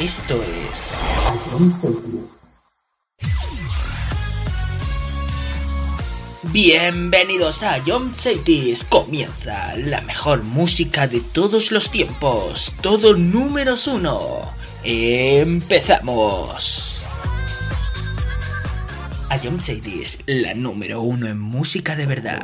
[0.00, 0.94] Esto es
[6.44, 8.84] Bienvenidos a Jump Cities.
[8.84, 12.72] Comienza la mejor música de todos los tiempos.
[12.80, 14.50] Todo números uno.
[14.82, 16.91] Empezamos.
[19.32, 22.42] A Jump Cities, la número uno en música de verdad.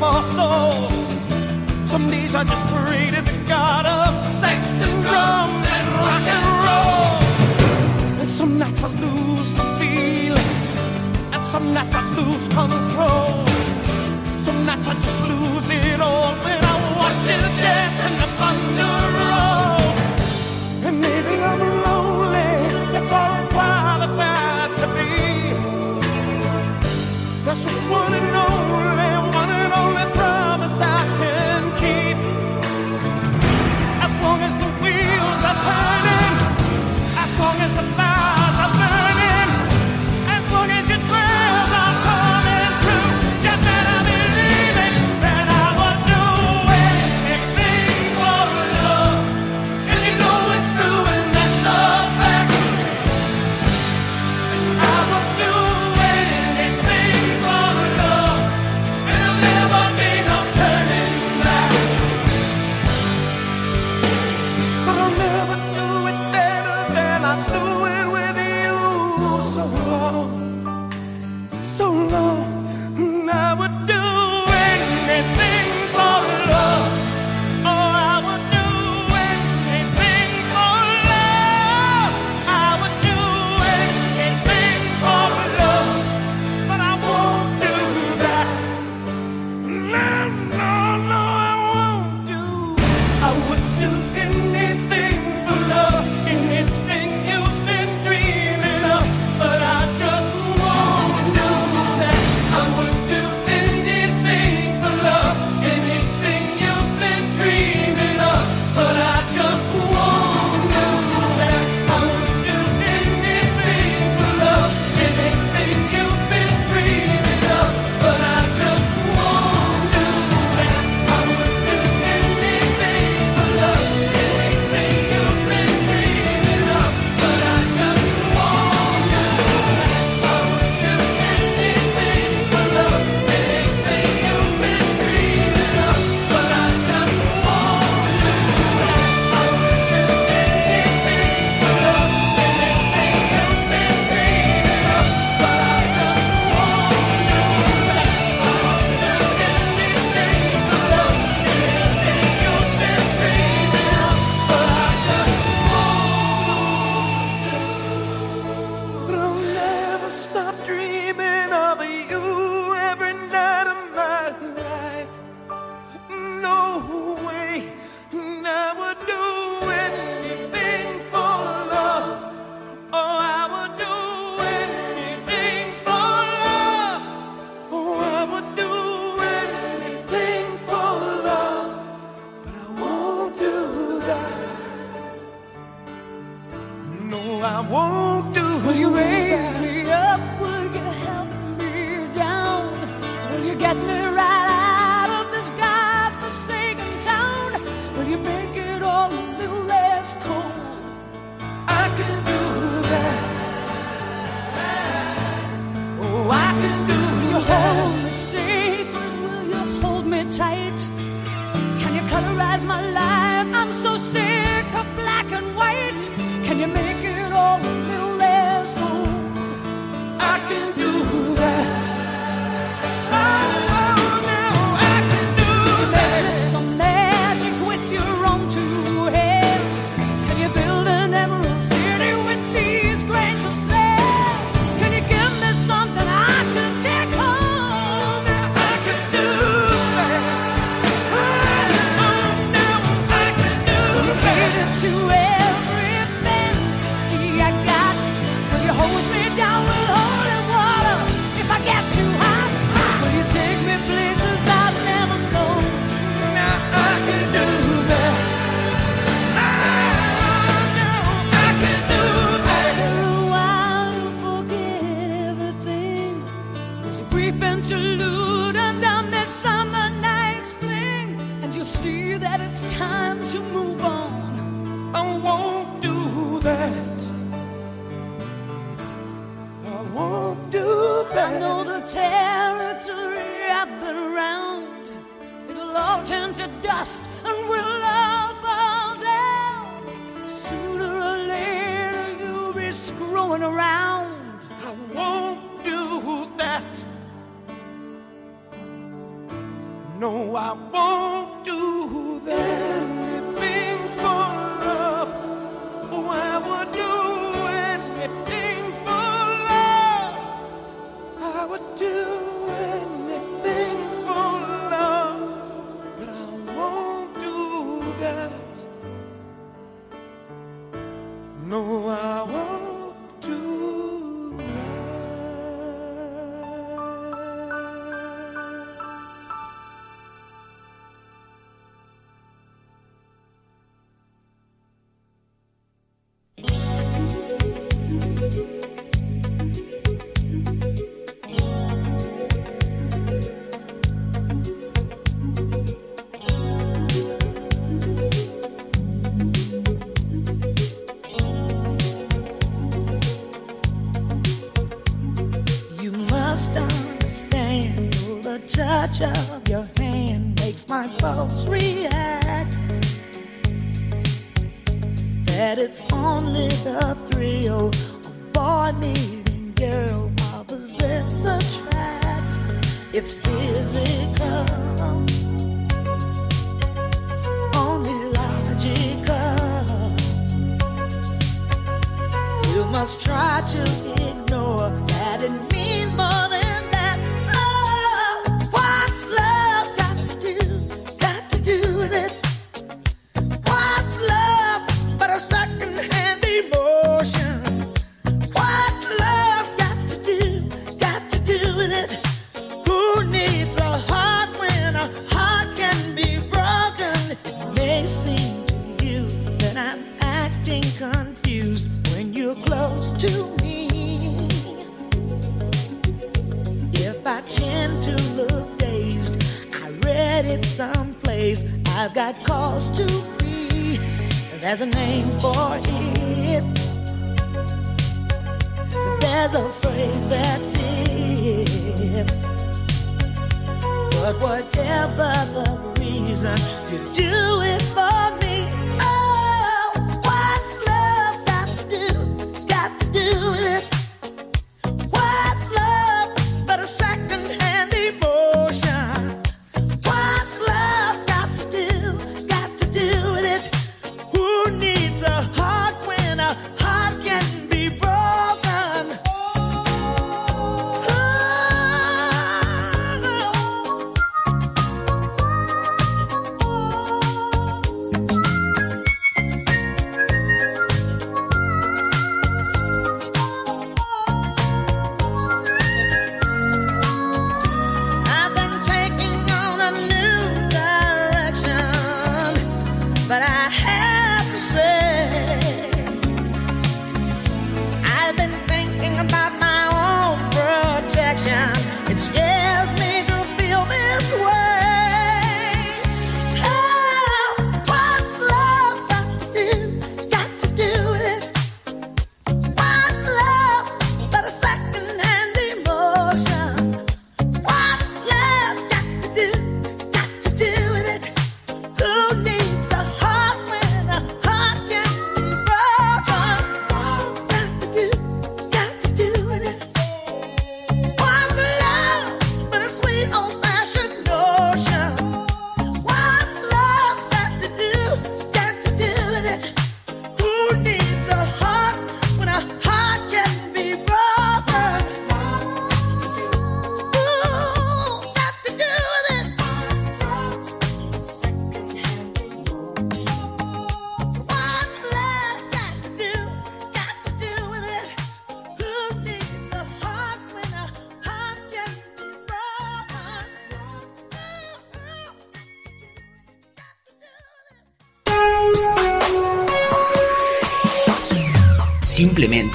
[0.00, 0.72] For soul.
[1.84, 2.69] Some days I just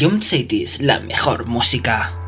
[0.00, 2.27] Ion Cities, la mejor música.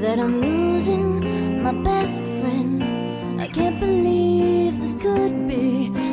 [0.00, 3.40] that I'm losing my best friend.
[3.40, 6.07] I can't believe this could be.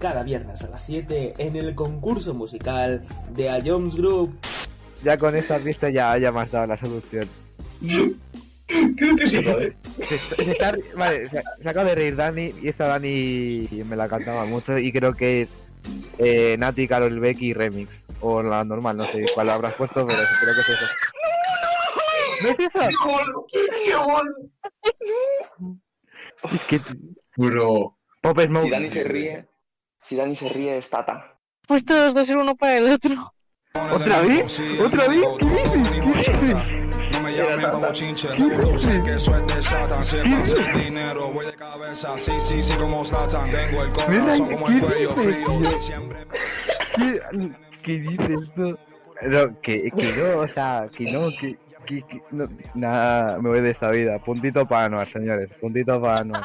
[0.00, 3.04] Cada viernes a las 7 en el concurso musical
[3.34, 4.36] de A Jones Group.
[5.04, 7.28] Ya con esta pista ya, ya me has dado la solución.
[8.96, 9.76] Creo que sí, joder.
[10.08, 14.08] Se, se está- vale, se, se acaba de reír Dani y esta Dani me la
[14.08, 15.54] cantaba mucho y creo que es
[16.18, 18.02] eh, Nati, Carol Becky Remix.
[18.20, 20.86] O la normal, no sé cuál habrás puesto, pero creo que es eso.
[22.42, 22.80] ¿No es eso?
[23.50, 23.60] ¡Qué.
[26.54, 26.80] Es que
[27.36, 27.96] Bro.
[28.22, 28.64] Pop Smoke.
[28.64, 29.46] Si Dani se ríe,
[30.00, 31.36] si Dani se ríe es Tata.
[31.68, 33.34] Pues todos dos el uno para el otro.
[33.74, 34.60] ¿Otra vez?
[34.80, 35.22] ¿Otra vez?
[35.38, 36.28] ¿Qué dices?
[36.28, 37.12] ¿Qué dices?
[37.12, 40.04] No me llamen como chinche, que eso es de Satan.
[40.04, 42.16] Si es sin dinero, voy de cabeza.
[42.16, 43.48] Sí, sí, sí, como Satan.
[43.50, 45.78] Tengo el corazón como el cuello frío.
[45.78, 46.24] Siempre
[46.96, 48.78] ¿Qué, qué dices tú?
[49.22, 53.60] No, que, que no, o sea, que no, que, que, que no, nada, me voy
[53.60, 54.18] de esta vida.
[54.18, 56.44] Puntito para Anuar, señores, puntito para Anuar.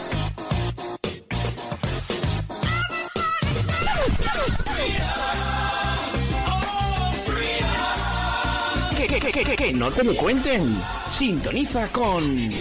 [9.31, 10.77] Que, que, que, no te lo cuenten.
[11.09, 12.51] Sintoniza con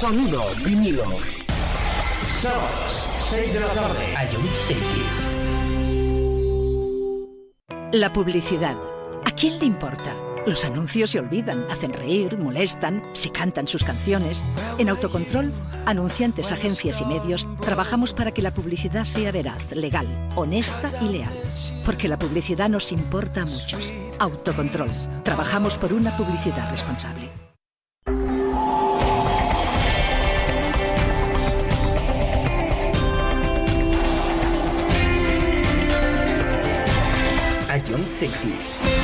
[0.00, 1.04] Sonido vinilo.
[2.30, 4.14] Sábados, 6 de la tarde.
[4.32, 5.34] Ion Cities.
[7.92, 8.78] La publicidad.
[9.24, 10.25] ¿A quién le importa?
[10.46, 14.44] Los anuncios se olvidan, hacen reír, molestan, se cantan sus canciones.
[14.78, 15.52] En Autocontrol,
[15.86, 21.34] anunciantes, agencias y medios, trabajamos para que la publicidad sea veraz, legal, honesta y leal.
[21.84, 23.92] Porque la publicidad nos importa a muchos.
[24.20, 24.90] Autocontrol.
[25.24, 27.28] Trabajamos por una publicidad responsable.
[38.16, 38.80] Cities.
[38.80, 38.95] She's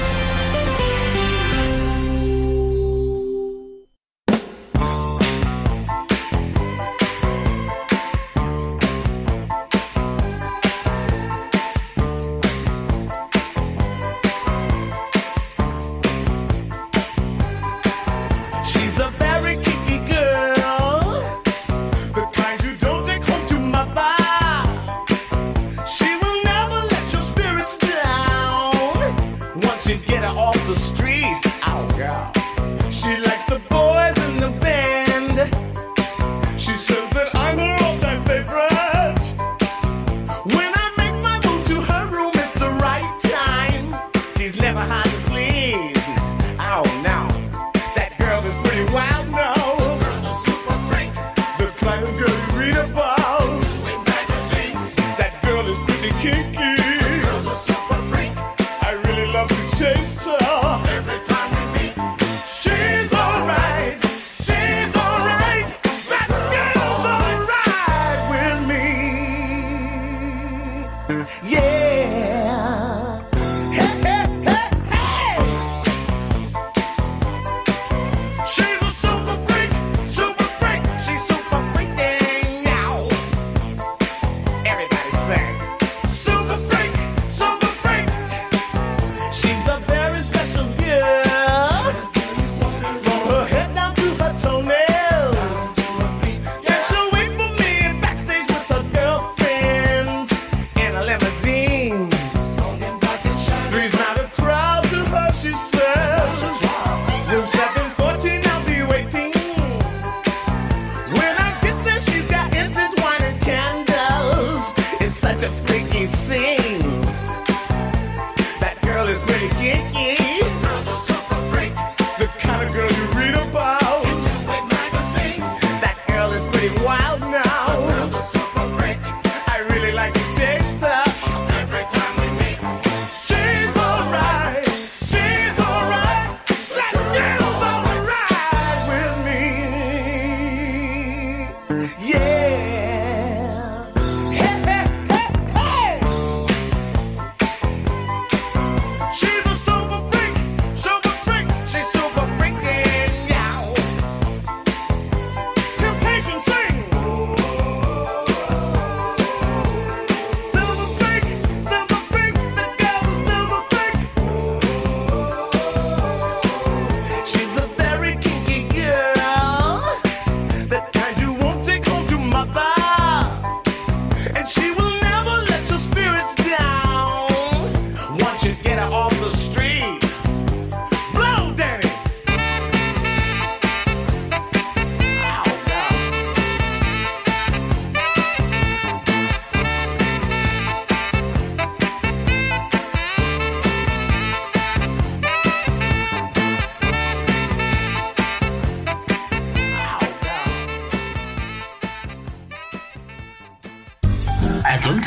[44.43, 46.32] he's never hiding, please.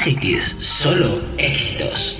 [0.05, 2.19] Cities, solo éxitos.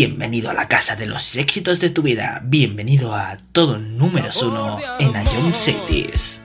[0.00, 2.40] Bienvenido a la casa de los éxitos de tu vida.
[2.42, 6.40] Bienvenido a todo números uno en Ion Cities.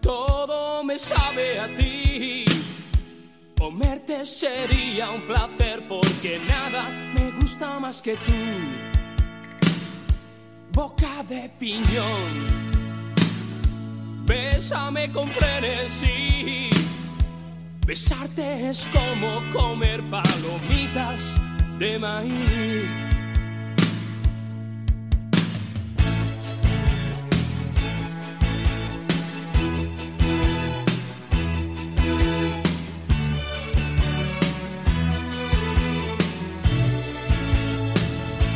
[0.00, 2.44] Todo me sabe a ti.
[3.56, 8.32] Comerte sería un placer porque nada me gusta más que tú.
[10.72, 12.32] Boca de piñón.
[14.26, 16.68] Bésame con frenesí.
[17.86, 21.40] Besarte es como comer palomitas
[21.78, 22.88] de maíz.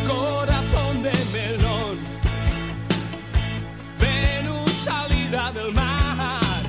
[0.06, 1.98] Corazón de melón,
[3.98, 6.62] Venus salida del mar,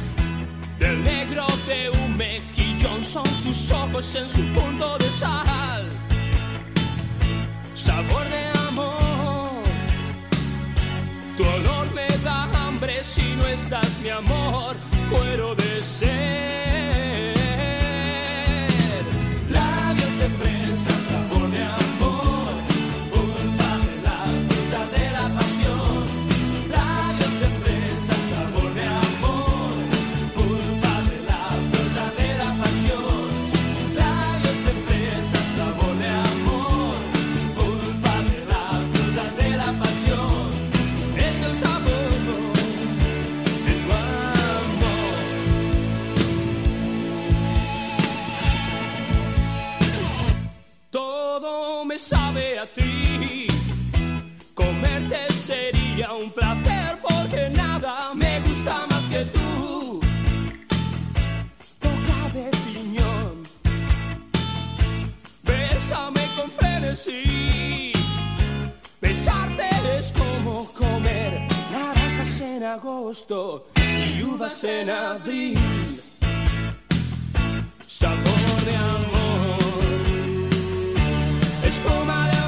[0.80, 5.89] del negro de un mejillón son tus ojos en su punto de sal,
[8.02, 9.64] sabor de amor,
[11.36, 14.76] tu olor me da hambre si no estás mi amor,
[15.10, 16.49] muero de ser.
[56.00, 60.00] Sería un placer porque nada me gusta más que tú.
[61.82, 63.43] Boca de piñón.
[65.43, 67.91] Bésame con frenesí.
[69.02, 71.41] Besarte es como comer
[71.72, 75.60] naranjas en agosto y uvas en abril.
[77.86, 79.60] Sabor de amor.
[81.68, 82.39] Espuma de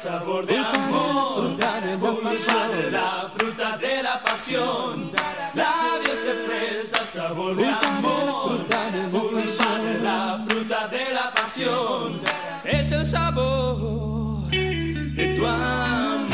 [0.00, 5.12] sabor de amor, culpa de la fruta de la pasión.
[5.54, 12.20] Labios de fresa, sabor de amor, culpa de la fruta de la pasión.
[12.64, 16.30] Es el sabor de tu amor.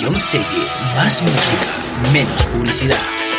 [0.00, 1.66] Ion Cities, más música,
[2.12, 3.29] menos publicidad.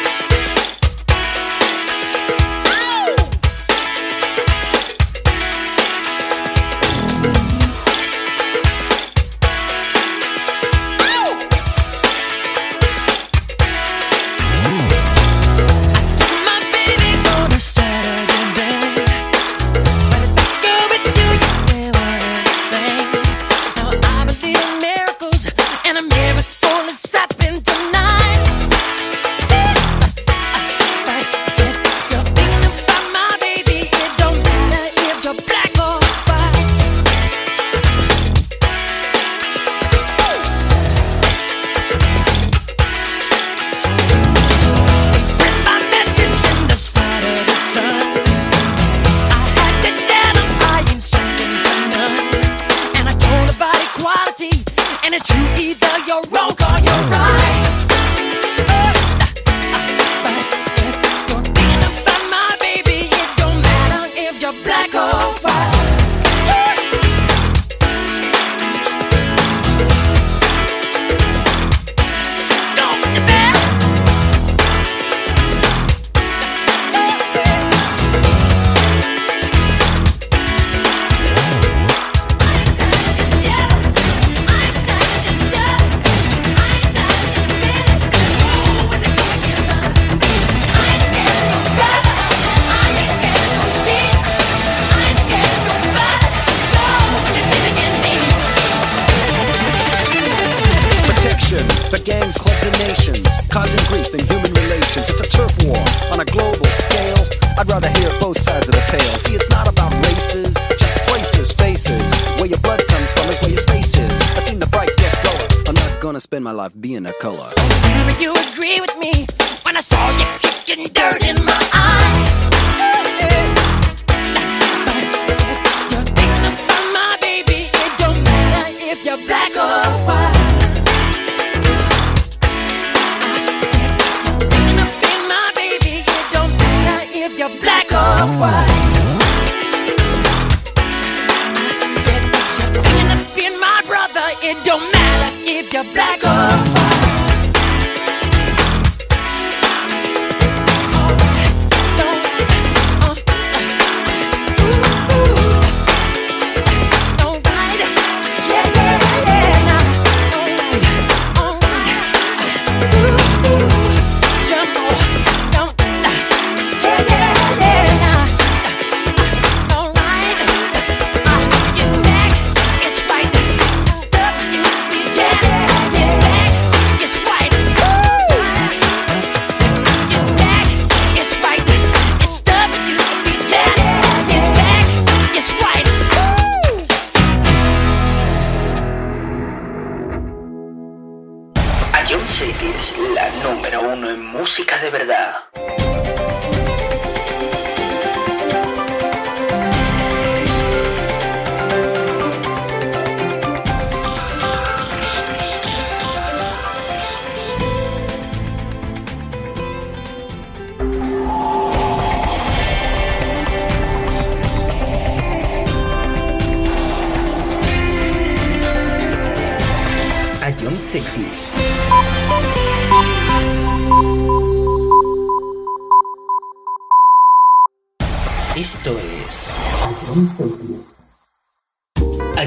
[228.58, 229.48] Esto es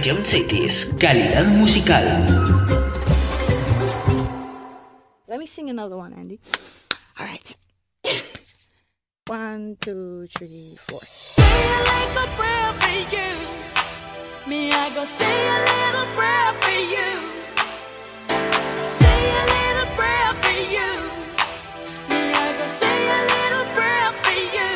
[0.05, 2.27] Jump Cities, calidad musical.
[5.27, 6.39] Let me sing another one, Andy.
[7.19, 7.57] All right.
[9.27, 11.01] one, two, three, four.
[11.01, 12.29] Say little
[16.93, 17.44] you.
[22.67, 24.74] say a little prayer for you.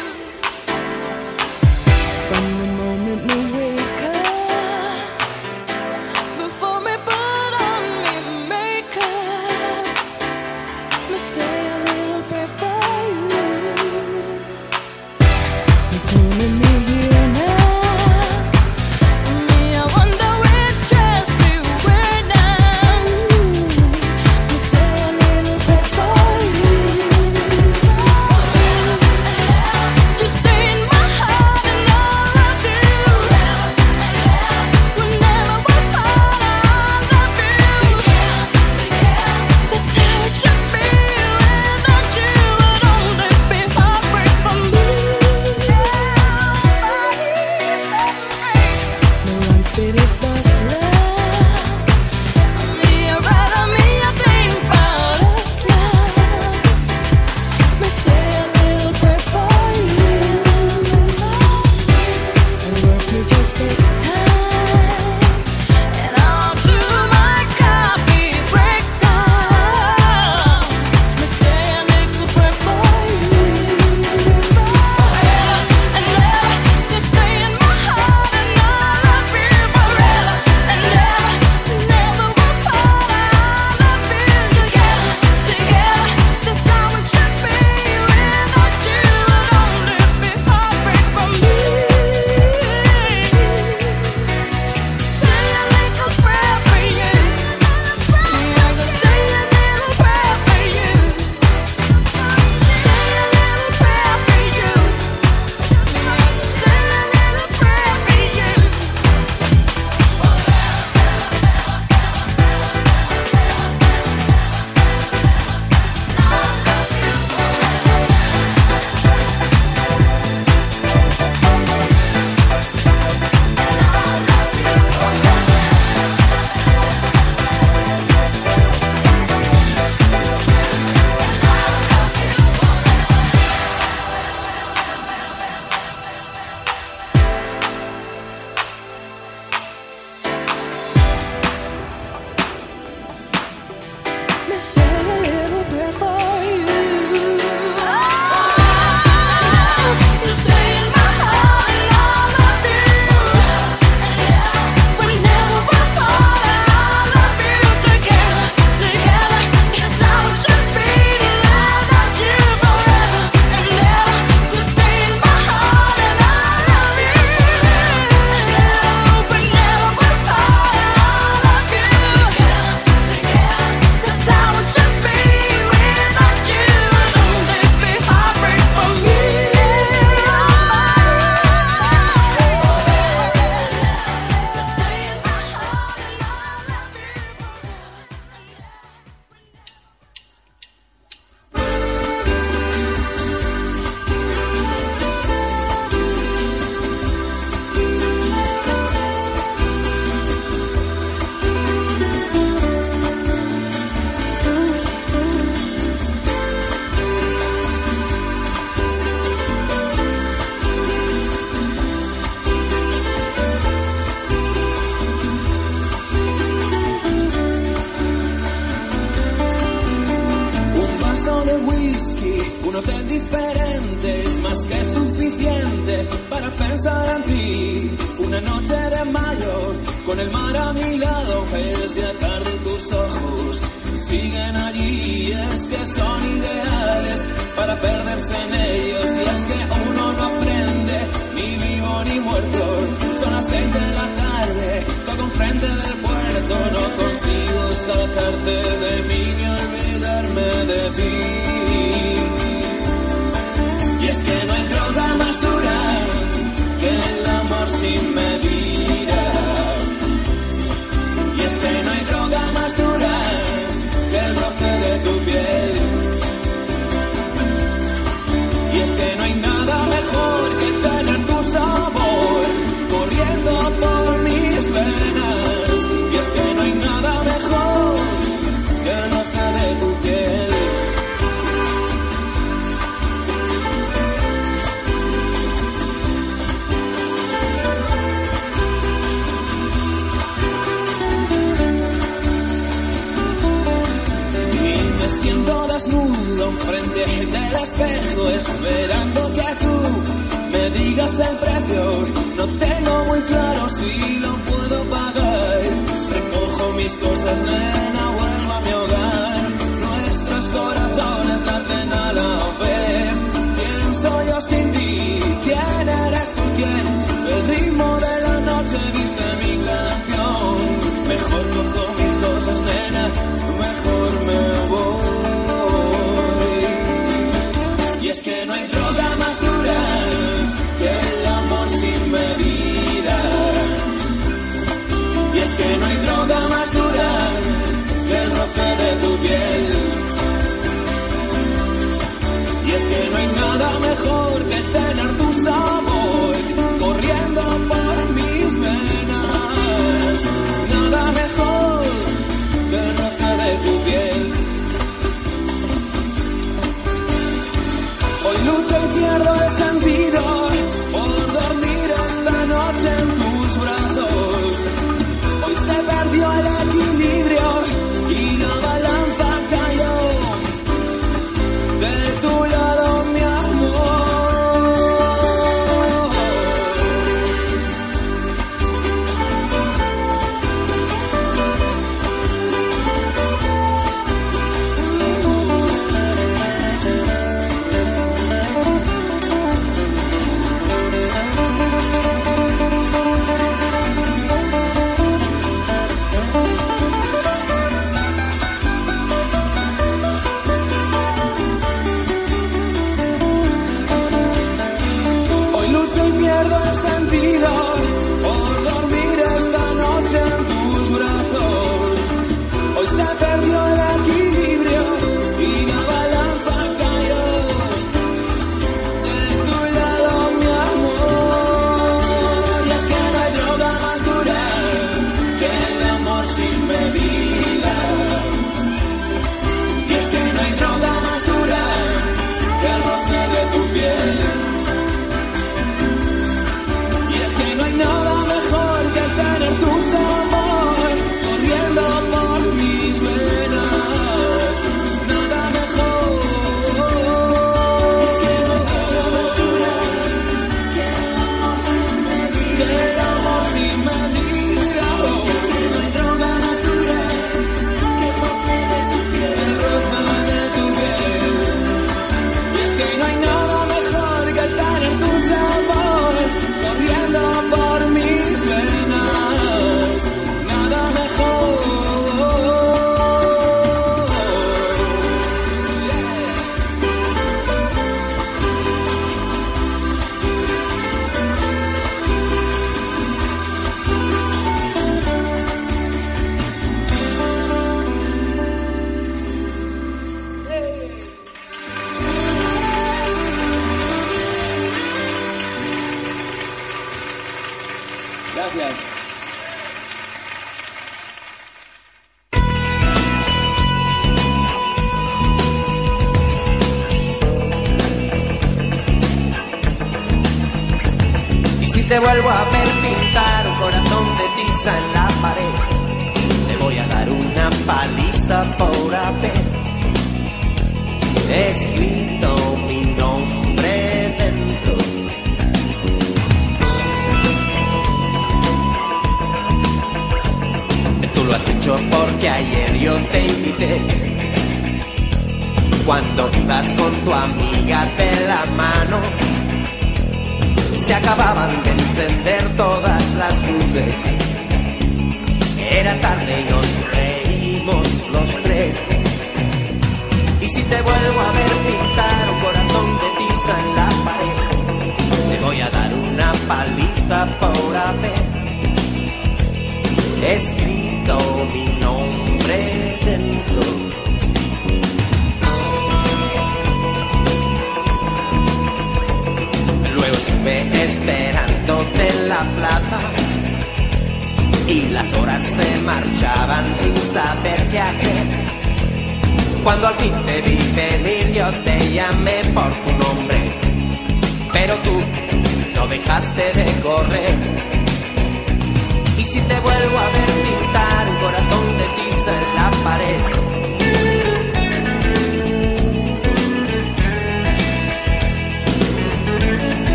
[512.00, 512.57] Vuelvo a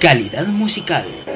[0.00, 1.35] Calidad musical.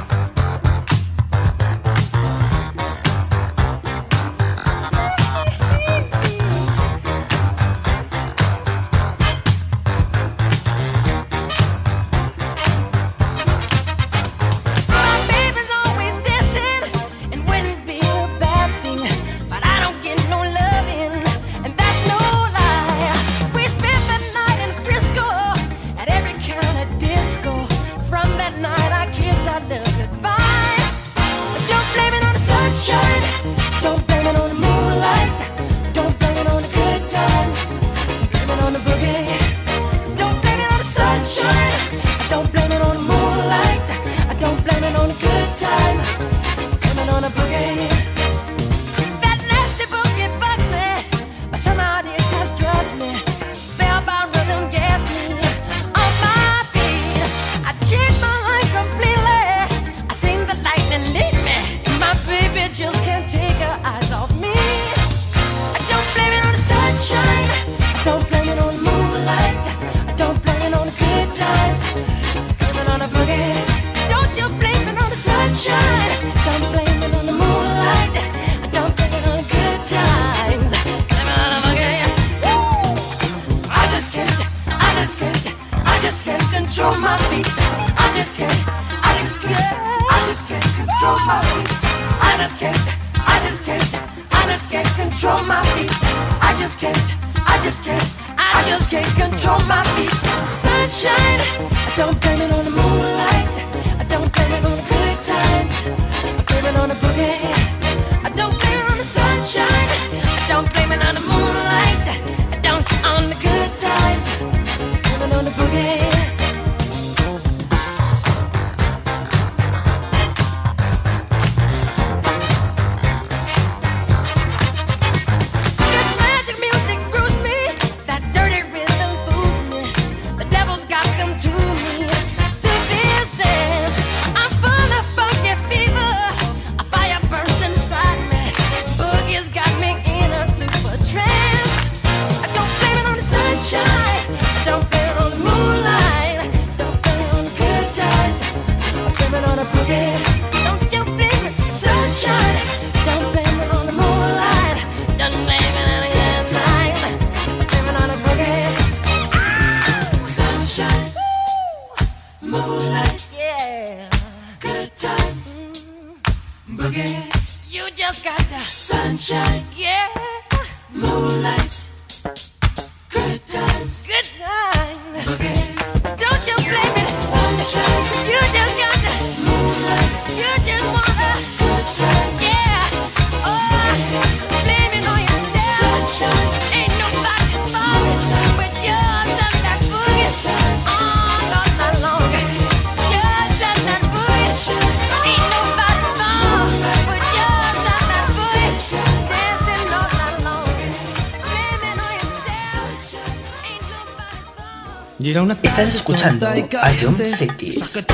[205.71, 208.05] Estás escuchando a John Cities.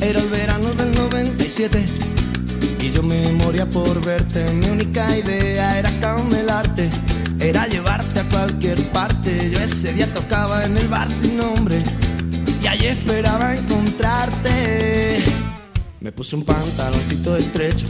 [0.00, 1.86] Era el verano del 97
[2.80, 4.42] y yo me moría por verte.
[4.54, 6.90] Mi única idea era camelarte,
[7.38, 9.50] era llevarte a cualquier parte.
[9.52, 11.80] Yo ese día tocaba en el bar sin nombre
[12.60, 15.22] y allí esperaba encontrarte.
[16.00, 17.86] Me puse un pantaloncito estrecho,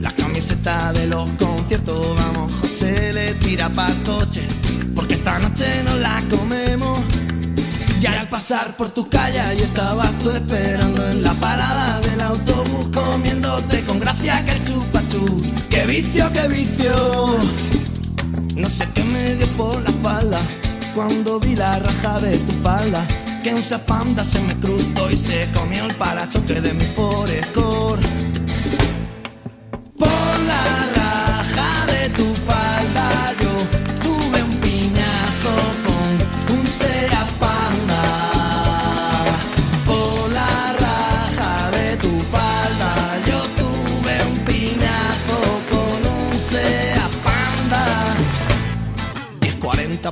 [0.00, 2.16] la camiseta de los conciertos.
[2.16, 4.46] Vamos, José le tira pa' coche,
[4.94, 6.67] porque esta noche no la comemos.
[8.00, 12.88] Y al pasar por tu calle y estabas tú esperando en la parada del autobús
[12.94, 15.42] comiéndote con gracia que el chupachú.
[15.68, 17.38] ¡Qué vicio, qué vicio!
[18.54, 20.38] No sé qué me dio por la espalda
[20.94, 23.04] cuando vi la raja de tu falda.
[23.42, 28.27] Que un panda se me cruzó y se comió el parachoque de mi Forescore.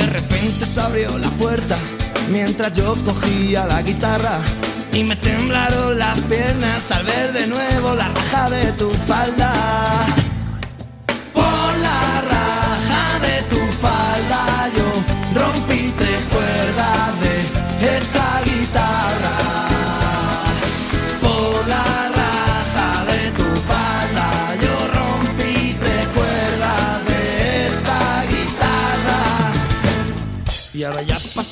[0.00, 1.76] de repente se abrió la puerta
[2.30, 4.38] mientras yo cogía la guitarra
[4.94, 10.19] y me temblaron las piernas al ver de nuevo la raja de tu falda.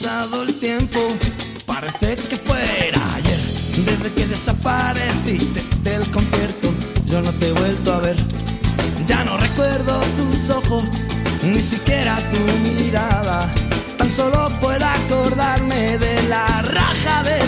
[0.00, 1.00] Pasado el tiempo,
[1.66, 3.40] parece que fuera ayer.
[3.84, 6.72] Desde que desapareciste del concierto,
[7.06, 8.16] yo no te he vuelto a ver.
[9.06, 10.84] Ya no recuerdo tus ojos,
[11.42, 12.38] ni siquiera tu
[12.68, 13.52] mirada.
[13.96, 17.47] Tan solo puedo acordarme de la raja de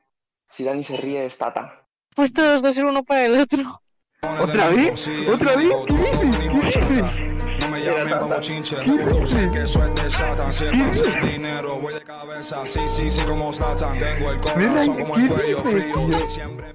[0.51, 1.85] si Dani se ríe es Tata.
[2.13, 3.81] Pues todos de ser uno para el otro.
[4.21, 5.09] ¿Otra vez?
[5.33, 5.71] ¿Otra vez?
[5.87, 6.37] ¿Qué dices?
[6.51, 7.59] ¿Qué dices?
[7.61, 10.51] No me llamen como chinche, sé que es de Satan.
[10.51, 12.65] Si es para hacer dinero, voy de cabeza.
[12.65, 13.93] Sí, sí, sí, como Satan.
[13.97, 15.95] Tengo el corazón como el cuello frío.
[16.21, 16.73] Diciembre.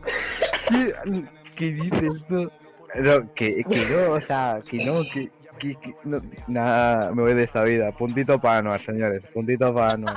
[0.68, 1.24] ¿Qué,
[1.56, 2.50] ¿Qué dices tú?
[2.94, 7.34] No, que, que no, o sea, que no, que, que- que- no, nada, me voy
[7.34, 7.92] de esta vida.
[7.92, 9.22] Puntito para Anuar, señores.
[9.34, 10.16] Puntito para Anuar.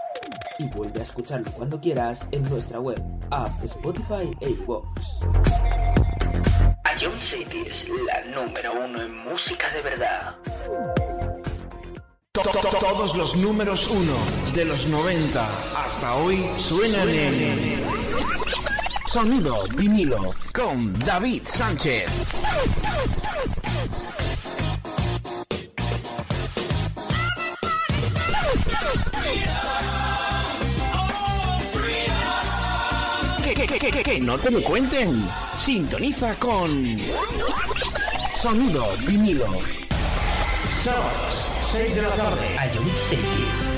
[0.61, 3.01] Y vuelve a escucharlo cuando quieras en nuestra web,
[3.31, 4.85] app, Spotify e iVoox.
[7.01, 10.35] Ion City es la número uno en música de verdad.
[12.33, 14.13] To- to- Todos los números uno
[14.53, 15.47] de los 90
[15.83, 17.83] hasta hoy suenan en
[19.07, 22.07] Sonido vinilo con David Sánchez.
[33.81, 35.27] Que, que, que, no te lo cuenten.
[35.57, 36.69] Sintoniza con
[38.39, 39.47] Sonido vinilo.
[40.71, 42.47] Sábados, 6 de la tarde.
[43.09, 43.75] Cities.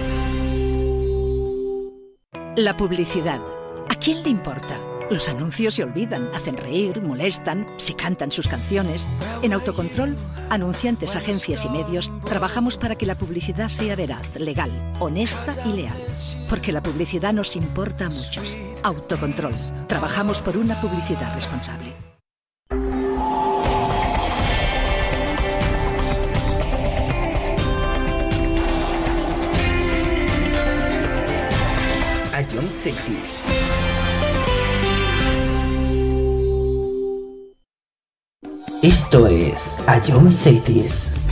[2.58, 3.42] La publicidad.
[3.90, 4.78] ¿A quién le importa?
[5.10, 9.08] Los anuncios se olvidan, hacen reír, molestan, se cantan sus canciones.
[9.42, 10.18] En Autocontrol,
[10.50, 16.02] anunciantes, agencias y medios, trabajamos para que la publicidad sea veraz, legal, honesta y leal.
[16.50, 18.58] Porque la publicidad nos importa a muchos.
[18.84, 19.54] Autocontrol.
[19.88, 21.96] Trabajamos por una publicidad responsable.
[32.84, 33.40] Cities.
[38.82, 39.80] Esto es
[40.10, 41.23] Ion Cities.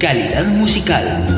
[0.00, 1.29] Calidad musical.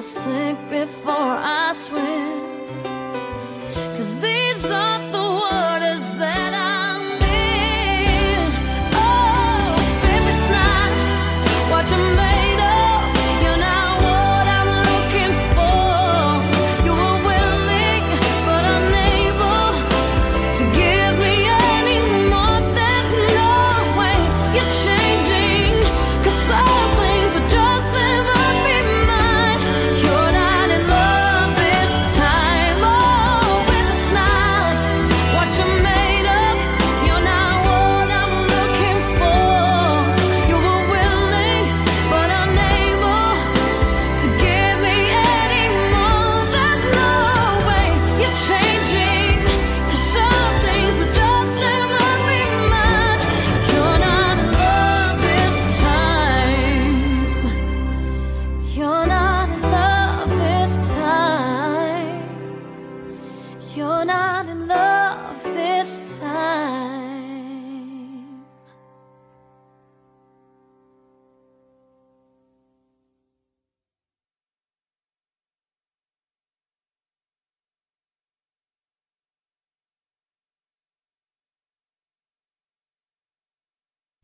[0.00, 2.49] Sink sick before I swim.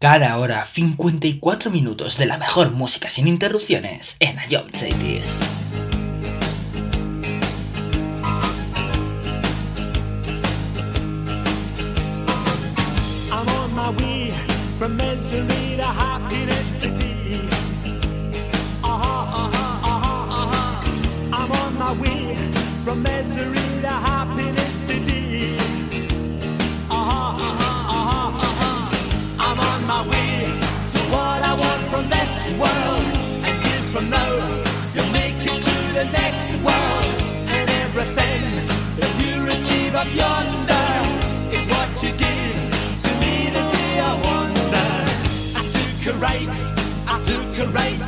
[0.09, 5.41] cada hora 54 minutos de la mejor música sin interrupciones en Ion Cities.
[47.77, 48.06] right.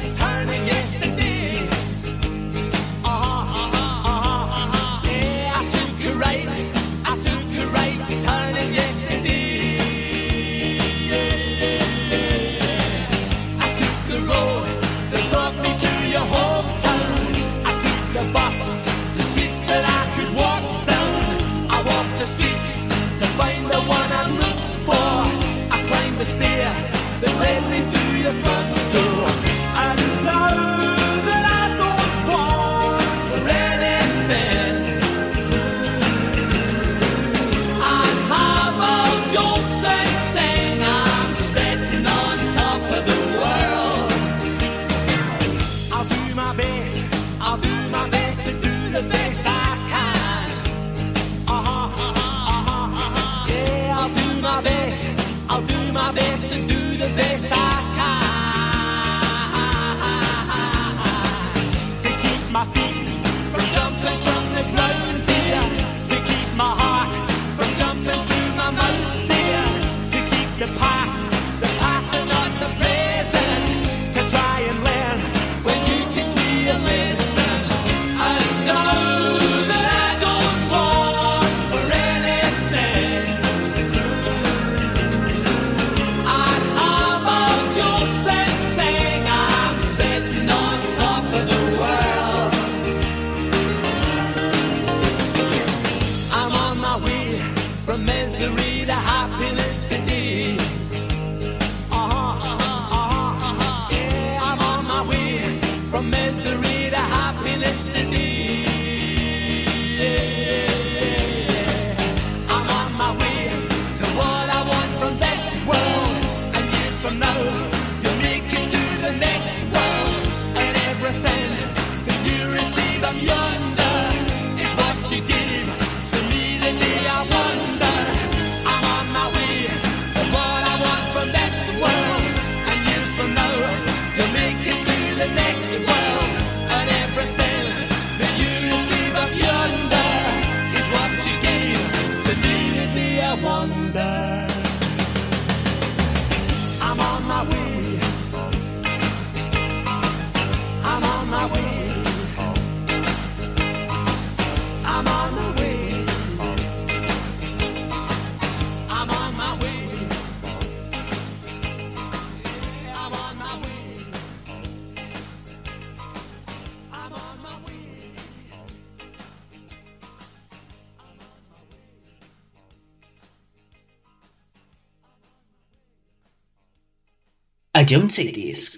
[177.88, 178.77] don't say this.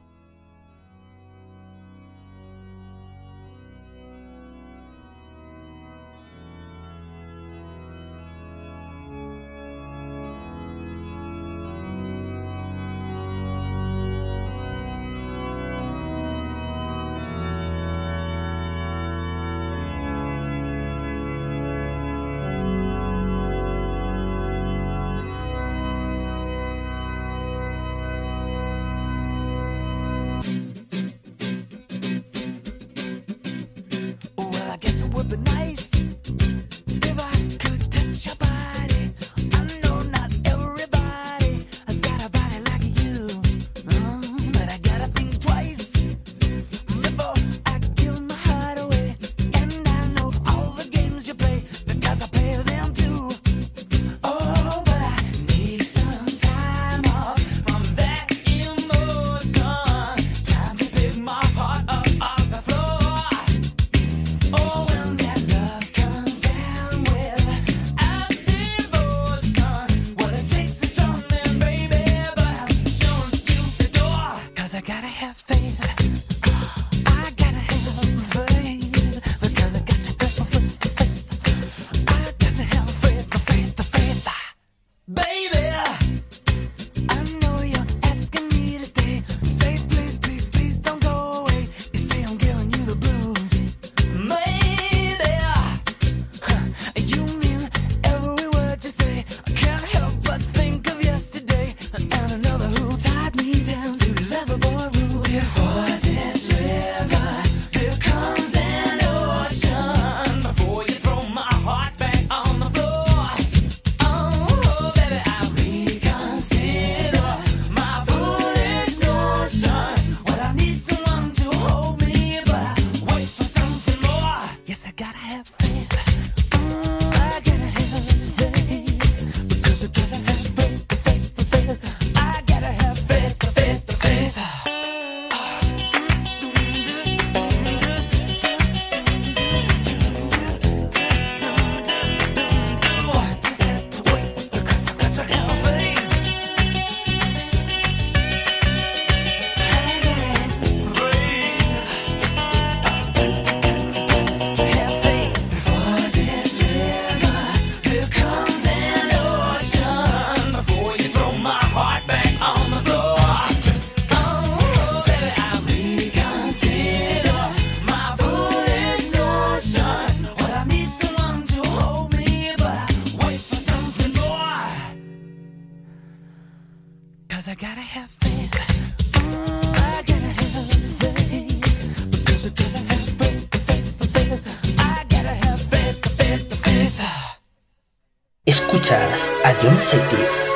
[189.93, 190.50] A John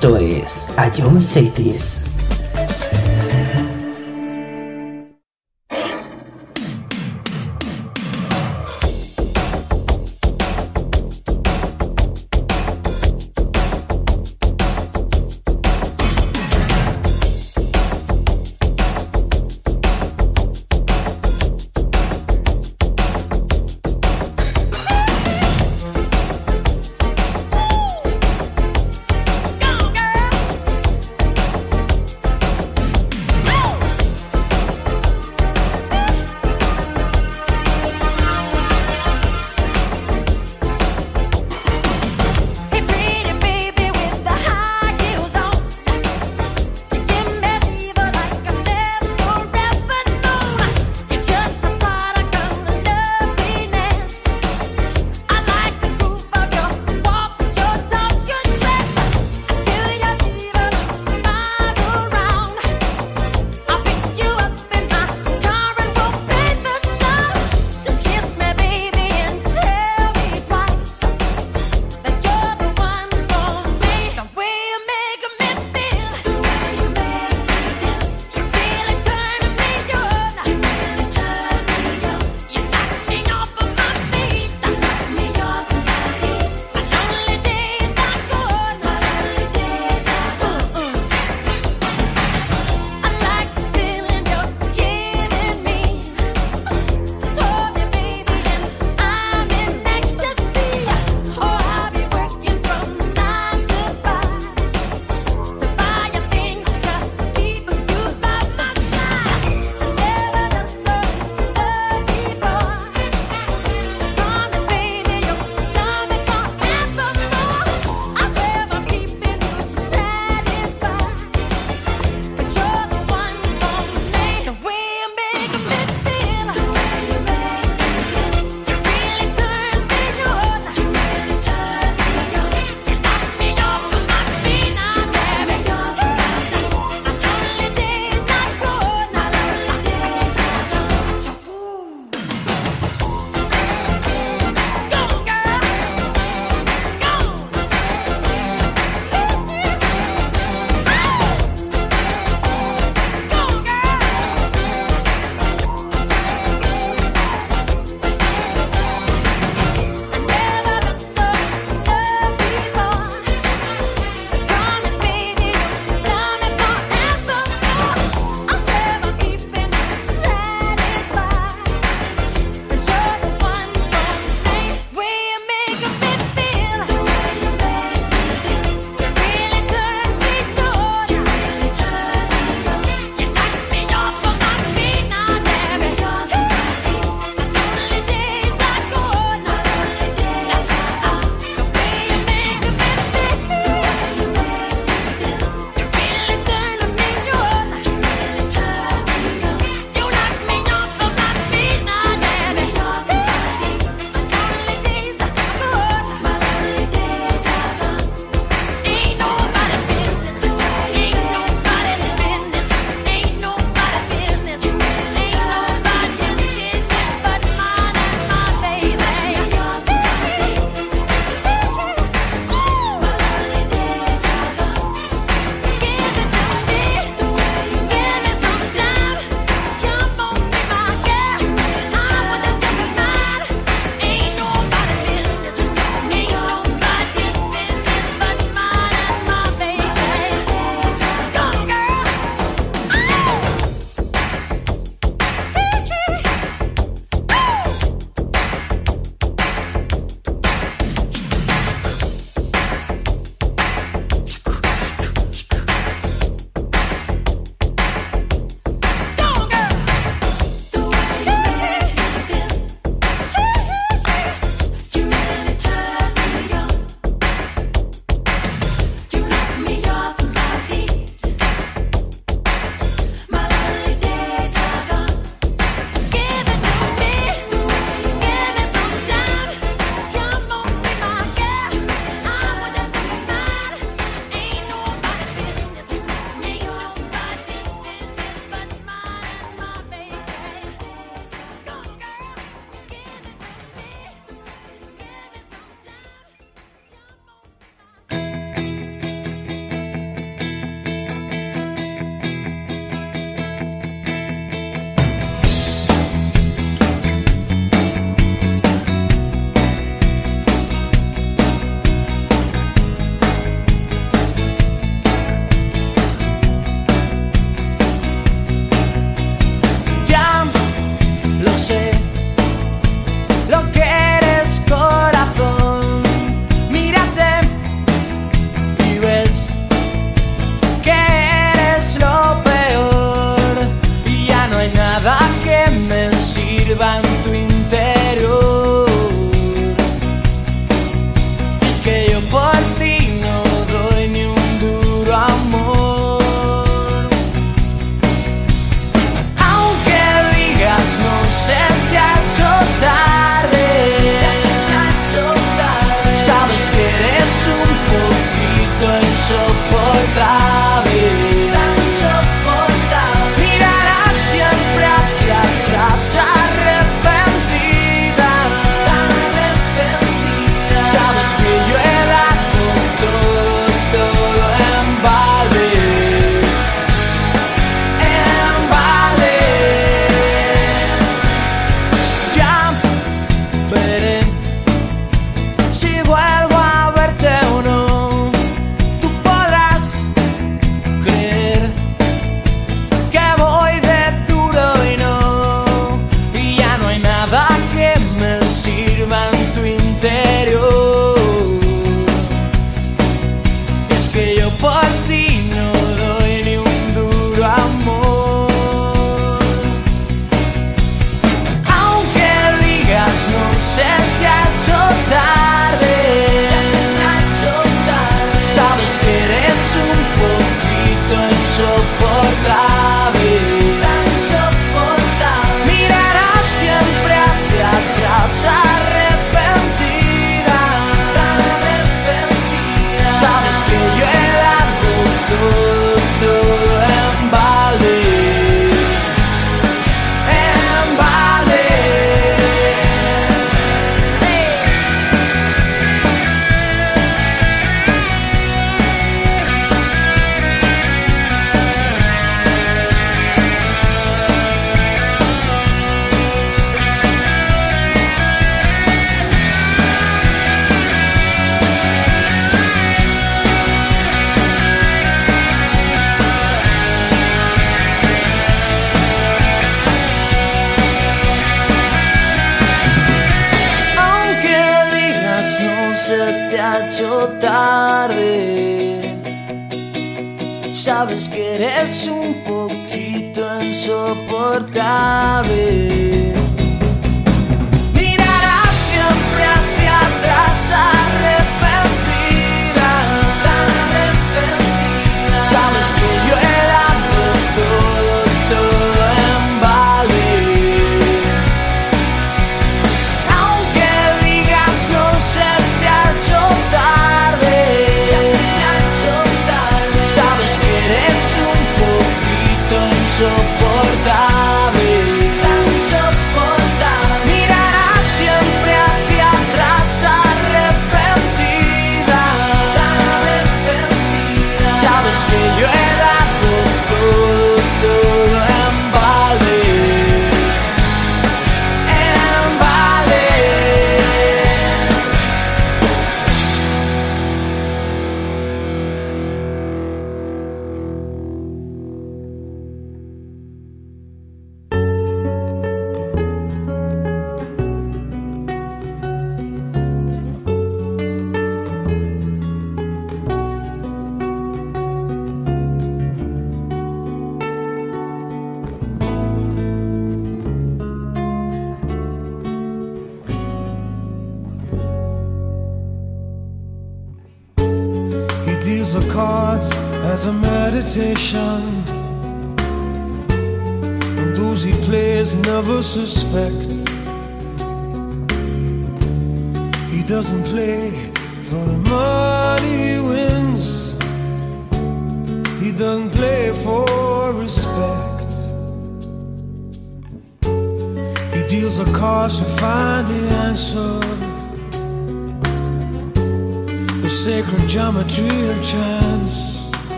[0.00, 0.66] Esto es
[0.96, 1.99] John Cities.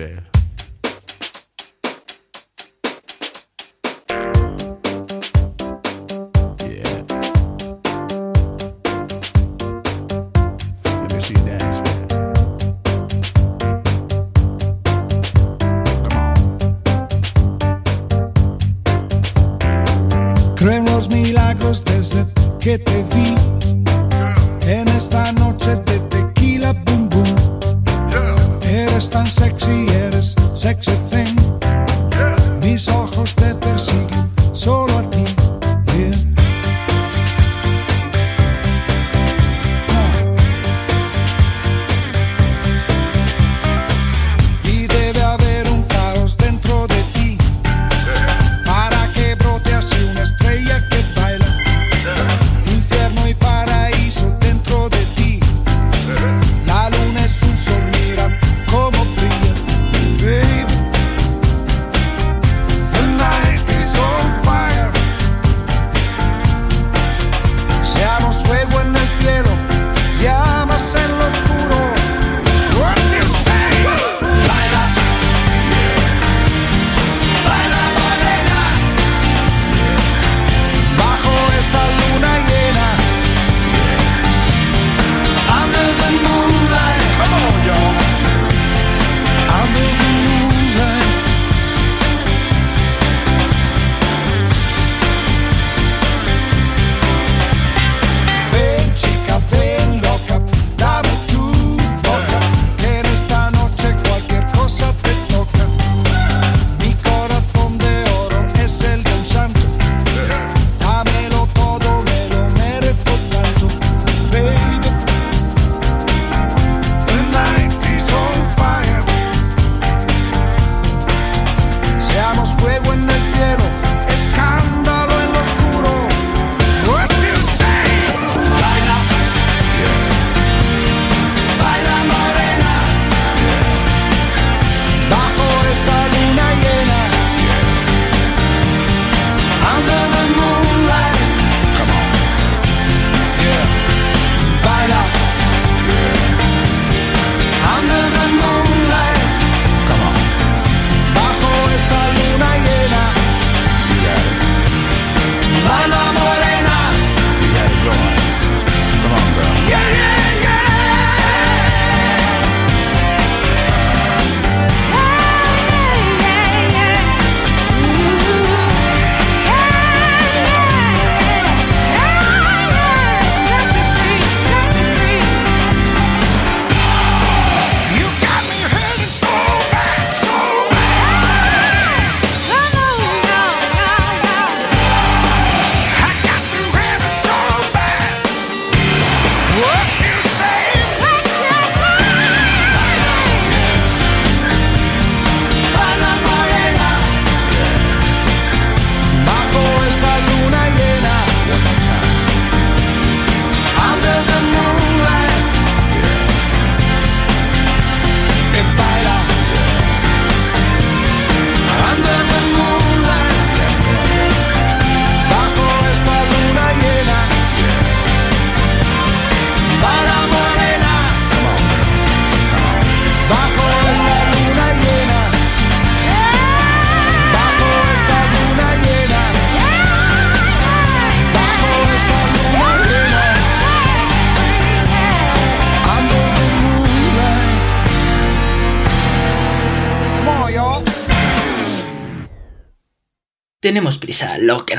[0.00, 0.29] fair.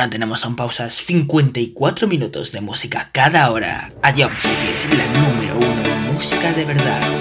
[0.01, 3.93] ahora tenemos son pausas 54 minutos de música cada hora.
[4.01, 7.20] A Jump es la número uno en música de verdad.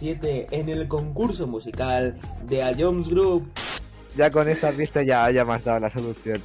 [0.00, 3.50] 2007 en el concurso musical de A Jones Group.
[4.16, 6.40] Ya con esta pista ya haya más dado la solución.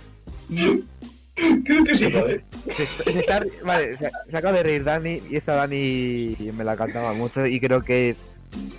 [1.66, 2.43] Creo que sí, ¿vale?
[2.75, 6.77] Se, se está, vale, se, se, acaba de reír Dani y esta Dani me la
[6.77, 8.25] cantaba mucho y creo que es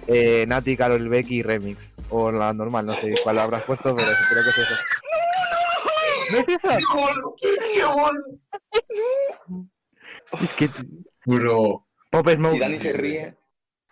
[0.06, 1.92] eh, Nati, Carol Becky Remix.
[2.08, 4.74] O la normal, no sé cuál habrás puesto, pero creo que es eso.
[6.32, 6.68] ¿No es eso?
[7.40, 8.40] ¡Qué gol!
[10.40, 10.68] Es que...
[11.24, 11.86] Bro.
[12.10, 12.52] Pop Smoke.
[12.52, 13.36] Si Dani se ríe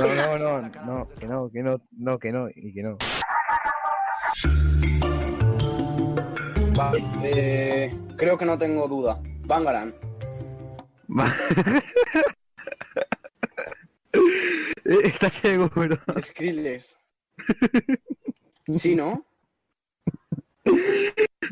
[0.00, 2.96] No, no, no, no, que no, que no, no, que no, y que no.
[6.76, 9.20] Vale, eh, creo que no tengo duda.
[9.46, 9.94] Bangaran.
[14.84, 15.98] ¿Estás seguro?
[16.20, 16.98] Skrillex.
[18.70, 19.24] Sí, ¿no?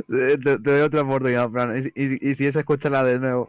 [0.08, 3.48] Te, te doy otra oportunidad, Fran, y, y- y si es, escúchala de nuevo.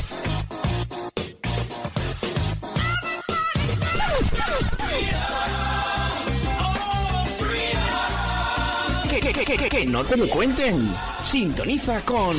[9.51, 10.93] Que, que- que- no te lo cuenten.
[11.25, 12.35] Sintoniza con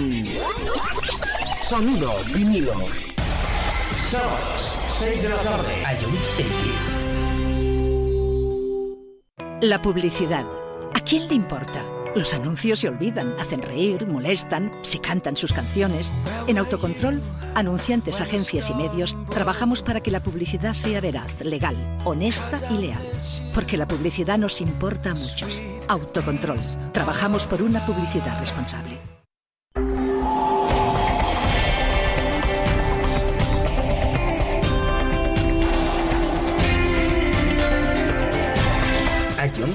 [1.69, 2.73] Sonido vinilo.
[3.99, 5.83] Sábados, 6 de la tarde.
[6.01, 7.01] Ion Cities.
[9.61, 10.47] La publicidad.
[10.95, 11.85] ¿A quién le importa?
[12.15, 16.13] Los anuncios se olvidan, hacen reír, molestan, se cantan sus canciones.
[16.47, 17.23] En Autocontrol,
[17.55, 21.75] anunciantes, agencias y medios, trabajamos para que la publicidad sea veraz, legal,
[22.05, 23.03] honesta y leal.
[23.55, 25.63] Porque la publicidad nos importa a muchos.
[25.89, 26.59] Autocontrol.
[26.93, 29.01] Trabajamos por una publicidad responsable.
[39.55, 39.73] Ion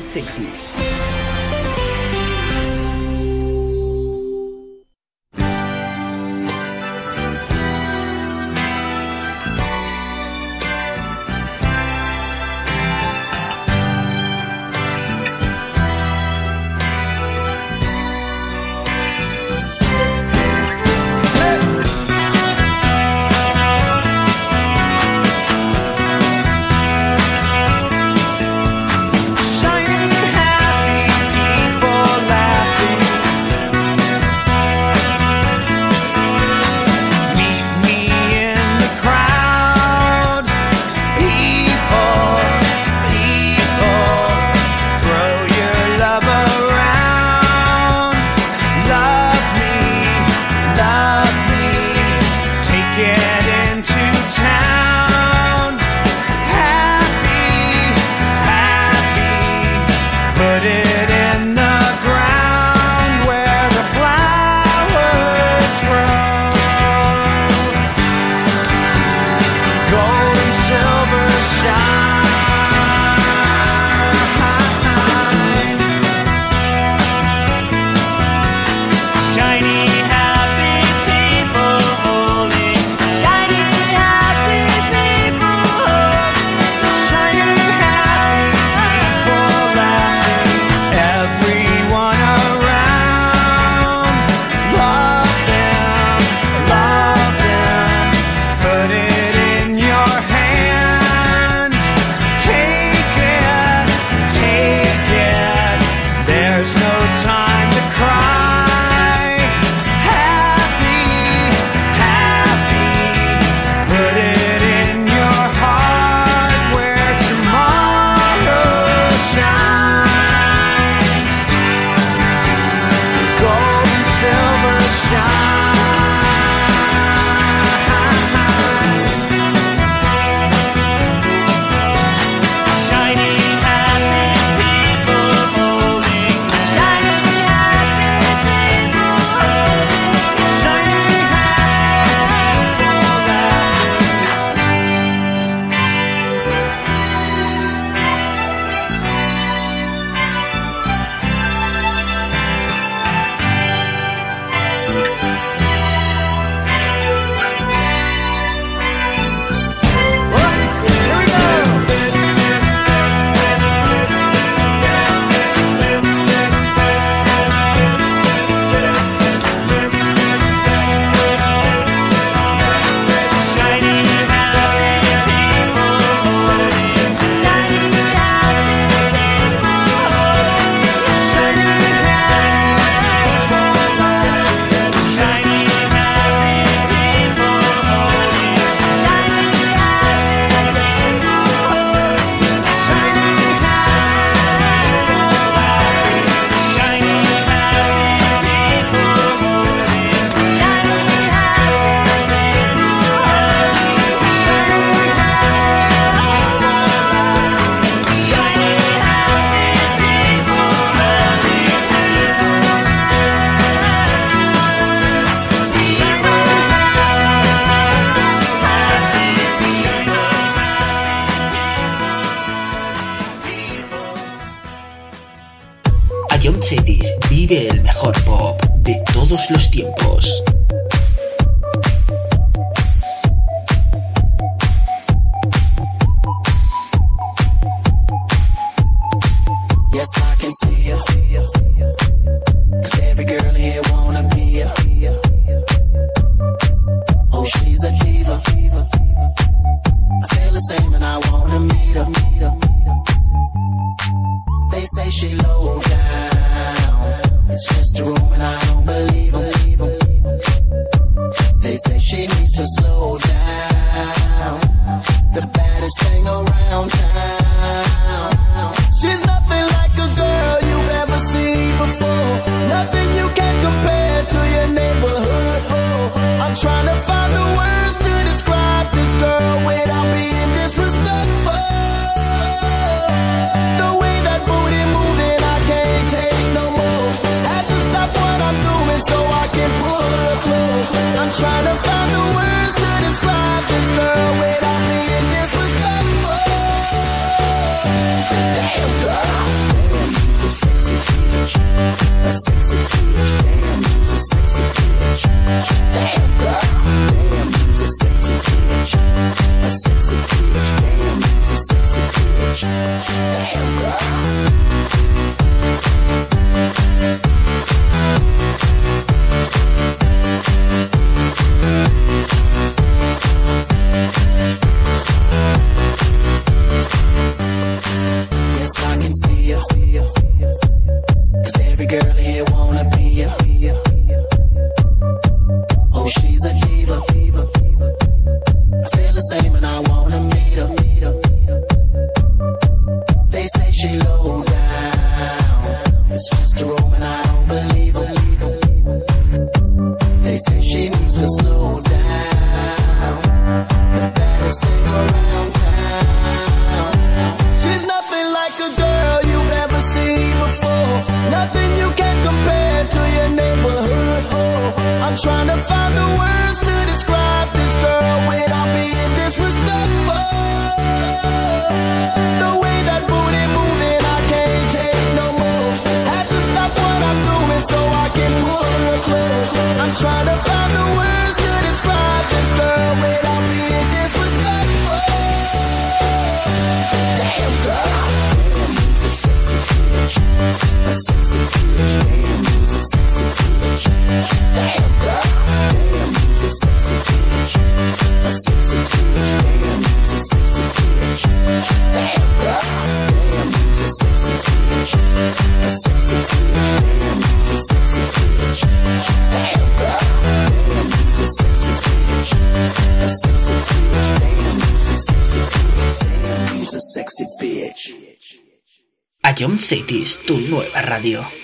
[419.68, 421.37] City es tu nueva radio.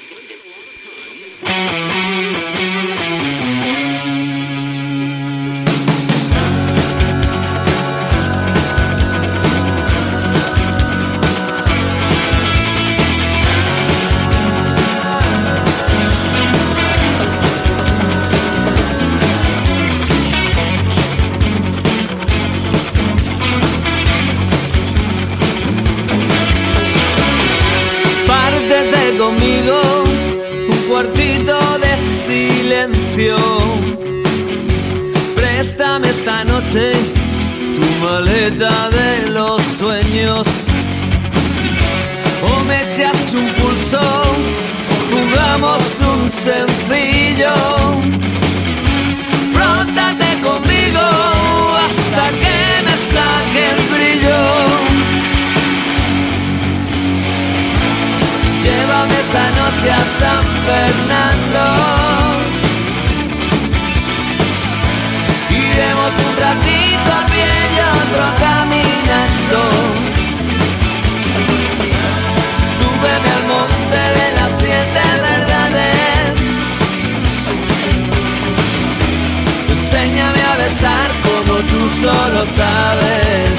[47.33, 47.53] brillo.
[50.43, 50.99] Conmigo
[51.85, 54.41] hasta que me saque el brillo.
[58.61, 61.63] Llévame esta noche a San Fernando.
[65.49, 68.52] Iremos un ratito a pie y otro acá.
[80.63, 83.51] besar como tú solo sabes.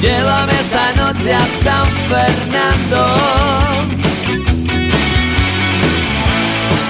[0.00, 3.00] Llévame esta noche a San Fernando.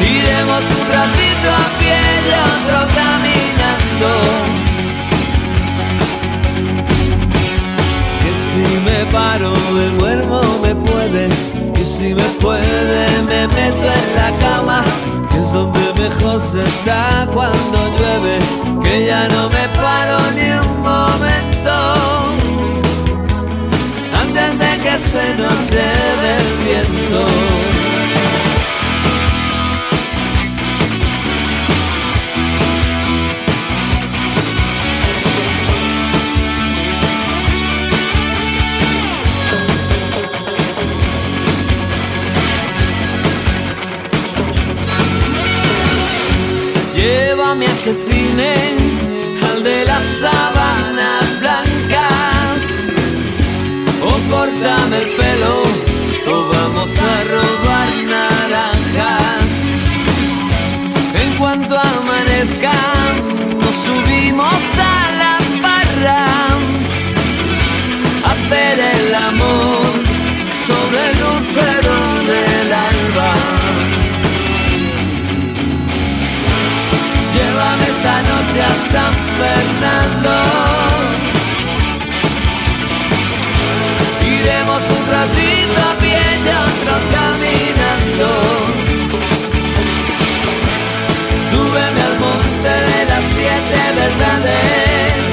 [0.01, 4.11] Iremos un ratito a pie y otro caminando.
[8.23, 11.29] Que si me paro, me duermo, me puede.
[11.81, 14.38] Y si me puede, me meto en la
[16.39, 18.39] está cuando llueve,
[18.85, 21.75] que ya no me paro ni un momento,
[24.15, 27.78] antes de que se nos lleve el viento.
[50.21, 52.61] Sábanas blancas.
[54.03, 55.63] O córtame el pelo,
[56.33, 59.51] o vamos a robar naranjas.
[61.23, 62.73] En cuanto amanezca,
[63.61, 65.35] nos subimos a la
[65.67, 66.27] barra.
[68.25, 69.87] A hacer el amor
[70.67, 71.19] sobre el
[78.49, 80.35] esta noche a San Fernando.
[84.25, 88.29] Iremos un ratito a pie y otro caminando.
[91.51, 95.33] Súbeme al monte de las siete verdades.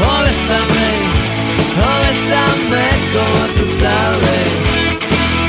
[0.00, 0.88] Oh, bésame,
[1.84, 4.66] oh, bésame como tú sabes.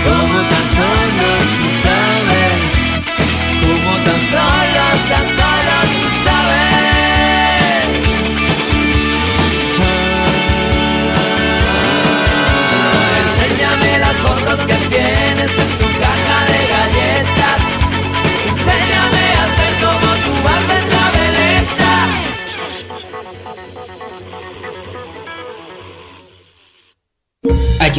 [0.04, 0.99] Como tan solo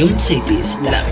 [0.01, 1.10] Ion Cities, la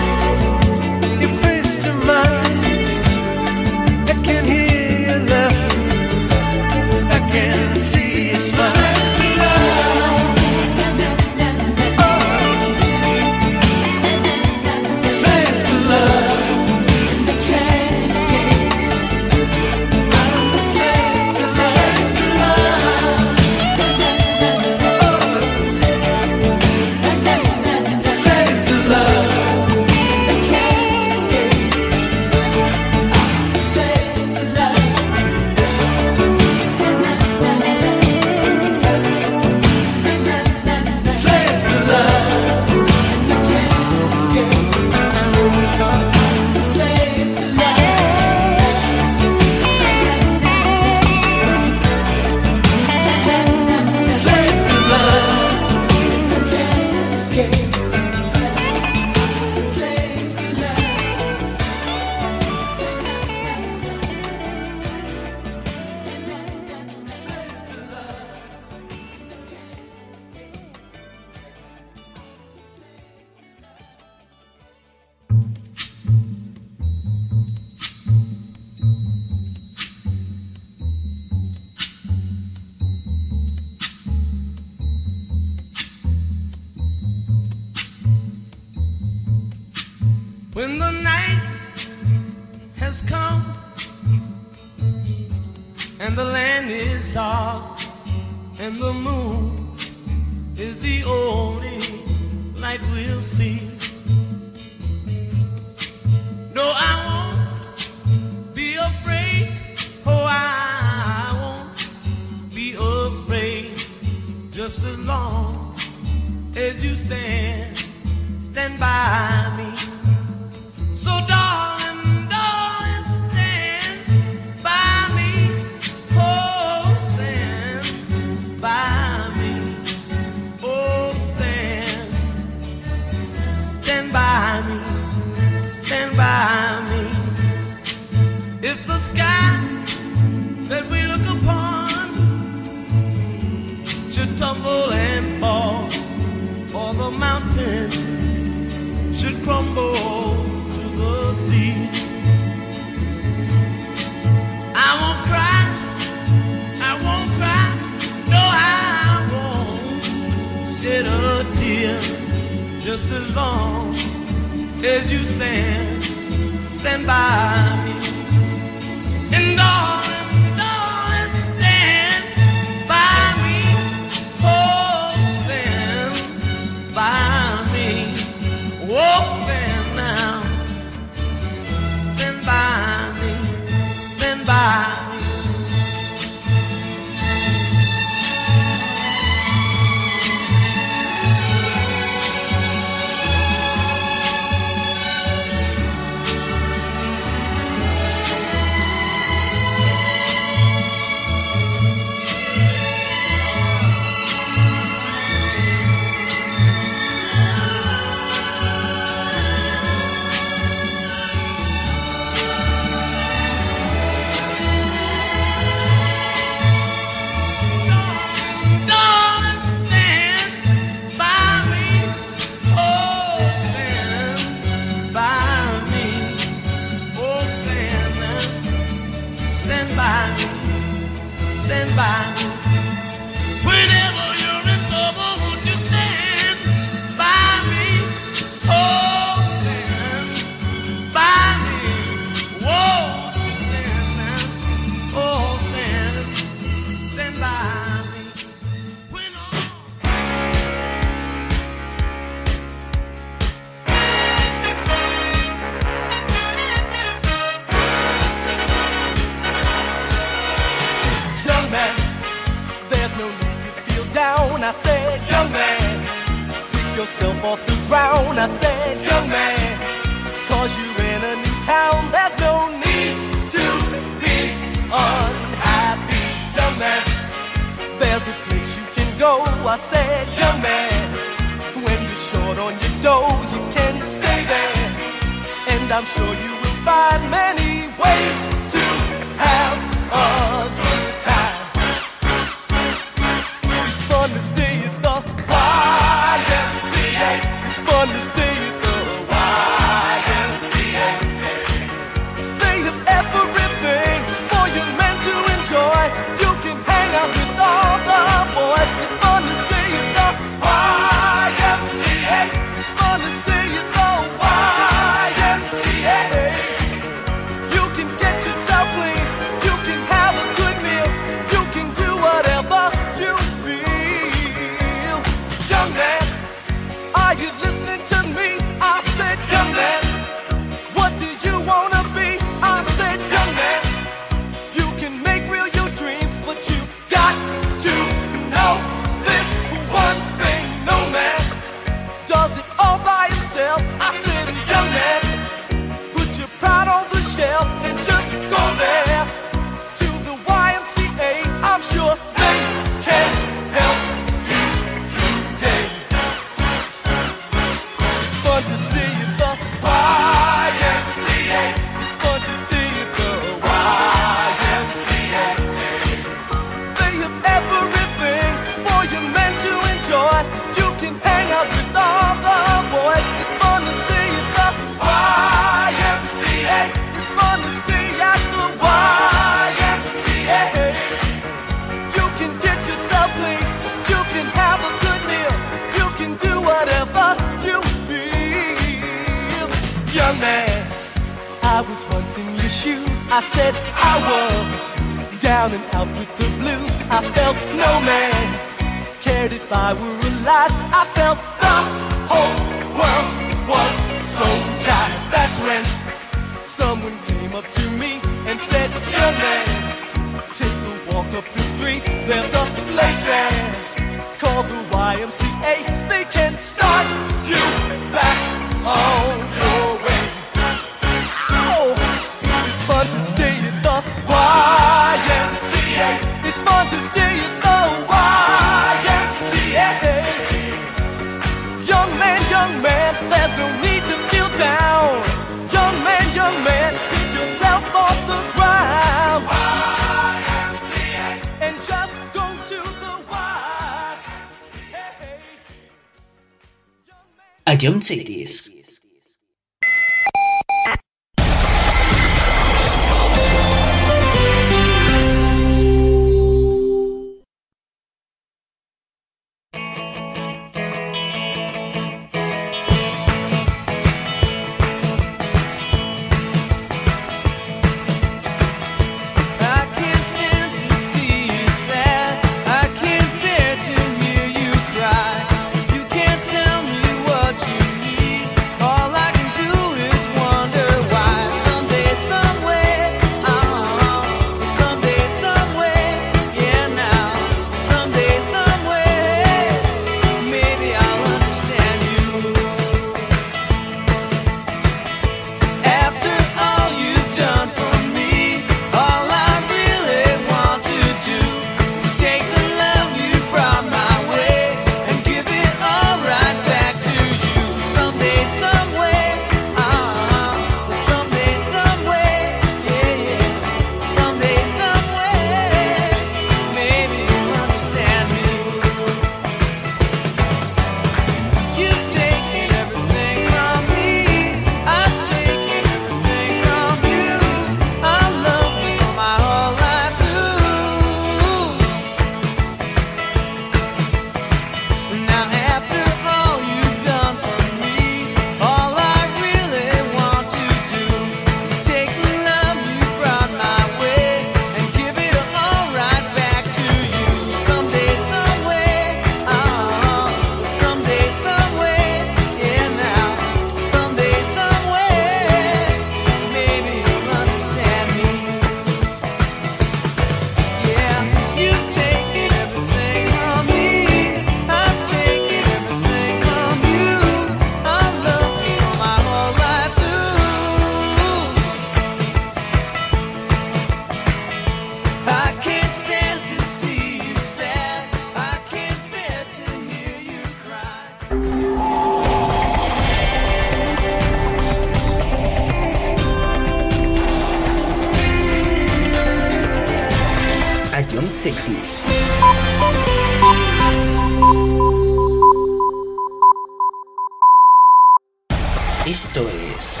[599.06, 600.00] Esto es.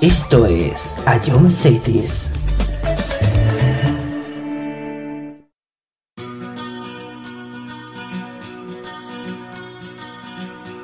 [0.00, 0.96] Esto es
[1.28, 2.30] Ion Cities.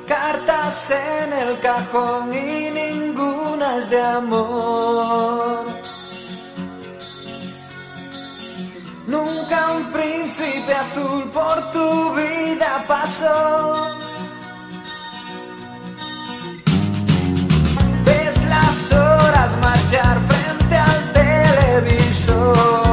[0.07, 5.46] Cartas en el cajón y ninguna de amor.
[10.67, 13.75] de azul por tu vida pasó.
[18.05, 22.86] Ves las horas marchar frente al televisor.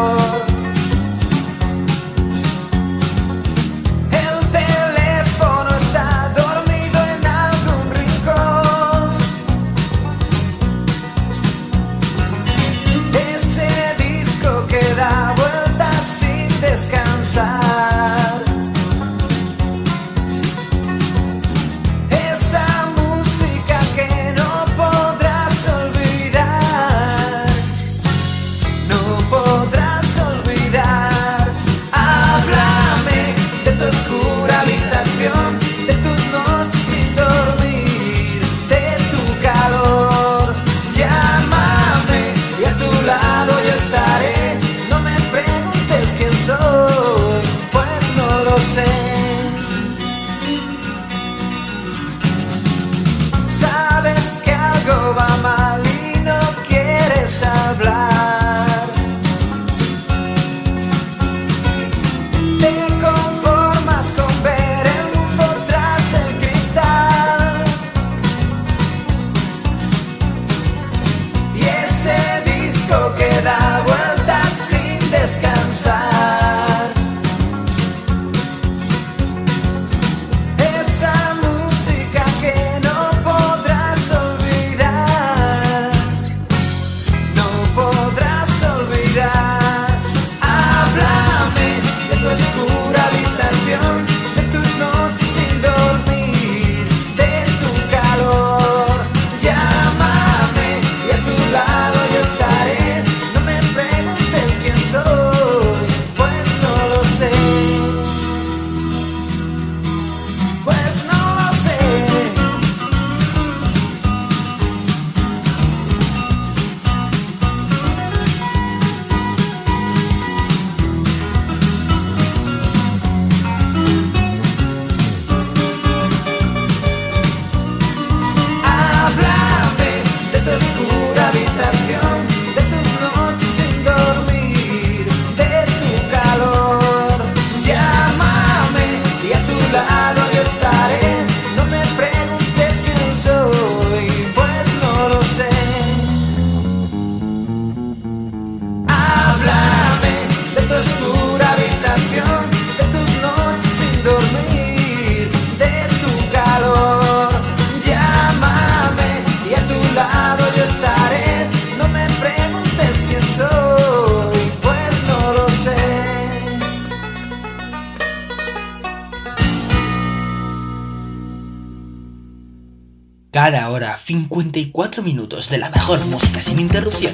[175.04, 177.13] Minutos de la mejor música sin interrupciones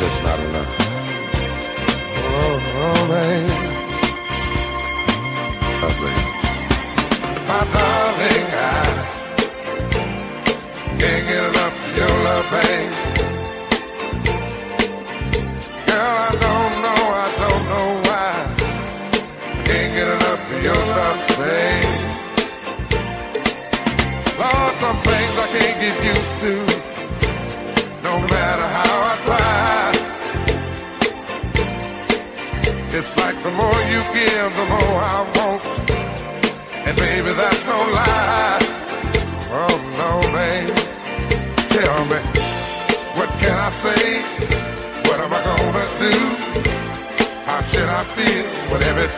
[0.00, 0.76] It's just not enough.
[2.22, 3.50] Oh, oh, baby.
[5.82, 6.24] Oh, baby.
[7.48, 8.76] My darling, I
[11.00, 13.07] can't get enough of your love, babe.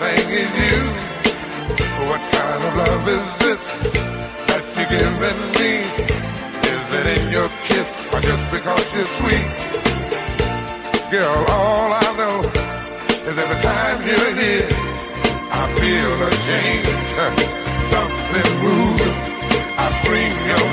[0.03, 0.81] Is you?
[2.09, 3.65] What kind of love is this
[4.49, 5.73] that you're giving me?
[6.73, 9.49] Is it in your kiss or just because you're sweet?
[11.11, 12.41] Girl, all I know
[13.29, 14.69] is every time you're here,
[15.53, 16.89] I feel a change.
[17.93, 19.05] Something moves.
[19.77, 20.70] I scream your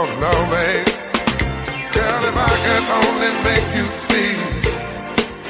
[0.00, 0.94] Oh no, baby.
[1.90, 4.34] Girl, if I could only make you see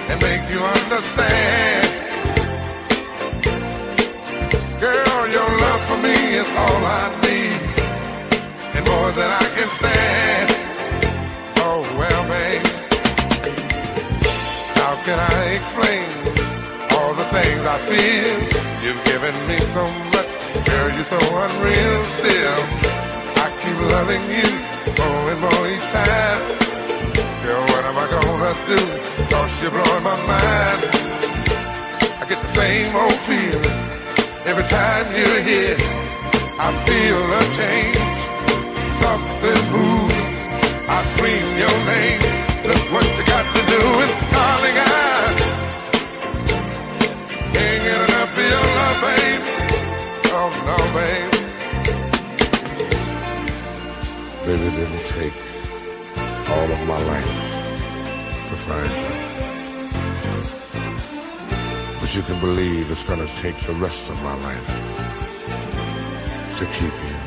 [0.09, 1.85] and make you understand.
[4.81, 7.61] Girl, your love for me is all I need
[8.73, 10.49] and more than I can stand.
[11.69, 12.65] Oh well, babe,
[14.81, 16.09] how can I explain
[16.97, 18.37] all the things I feel?
[18.81, 20.31] You've given me so much,
[20.65, 22.05] girl, you're so unreal.
[22.17, 22.89] Still,
[23.79, 24.49] keep loving you
[24.99, 26.41] more and more each time.
[27.43, 28.81] Girl, what am I gonna do?
[29.31, 30.81] Cause you're blowing my mind.
[32.21, 33.79] I get the same old feeling
[34.47, 35.77] every time you're here.
[36.61, 37.99] I feel a change,
[39.03, 40.19] something moves.
[40.89, 42.21] I scream your name.
[42.67, 44.93] Look what you got to do, and darling, I
[47.53, 49.43] can't get enough of your love, babe.
[50.31, 51.38] Oh no, babe.
[54.51, 55.35] It didn't take
[56.49, 57.33] all of my life
[58.49, 59.13] to find you.
[62.01, 64.67] But you can believe it's gonna take the rest of my life
[66.57, 67.18] to keep you.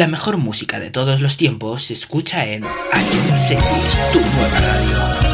[0.00, 5.30] La mejor música de todos los tiempos se escucha en iTunes tu nueva radio.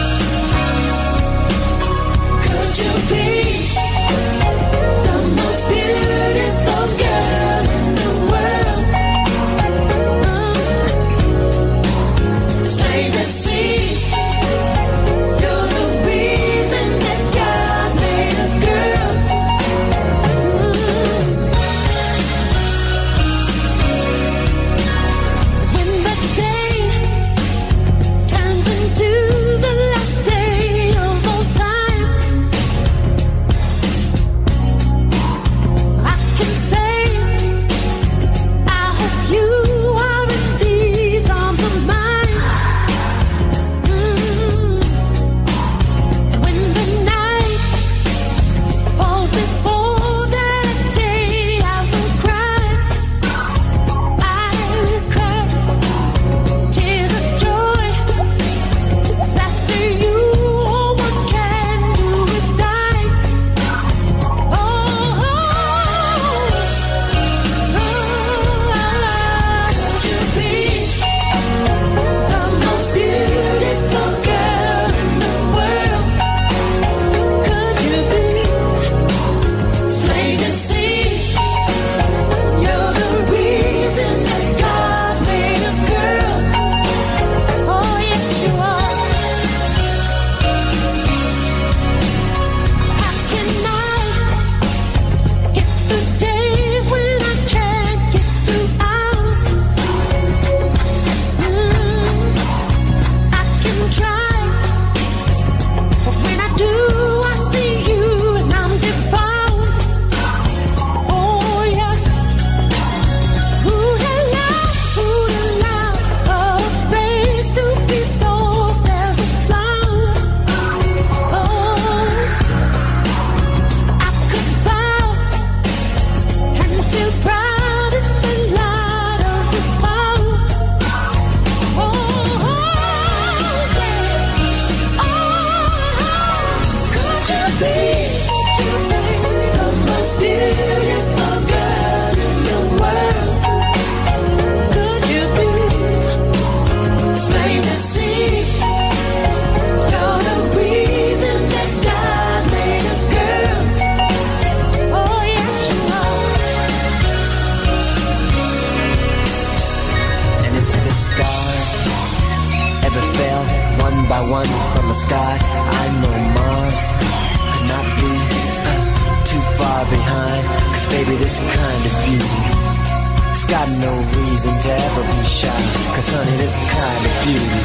[175.97, 177.63] Cause honey, this kind of beauty,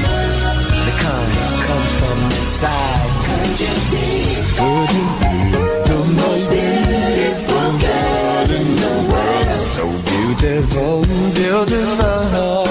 [0.88, 3.12] the kind that comes from inside.
[3.28, 4.08] Could you be,
[4.56, 5.36] could you be
[5.92, 9.68] the most beautiful girl in the world?
[9.76, 9.84] So
[10.16, 11.04] beautiful,
[11.36, 12.64] beautiful.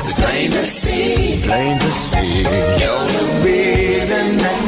[0.00, 2.48] It's plain to see, plain to see.
[2.80, 4.67] You're the reason that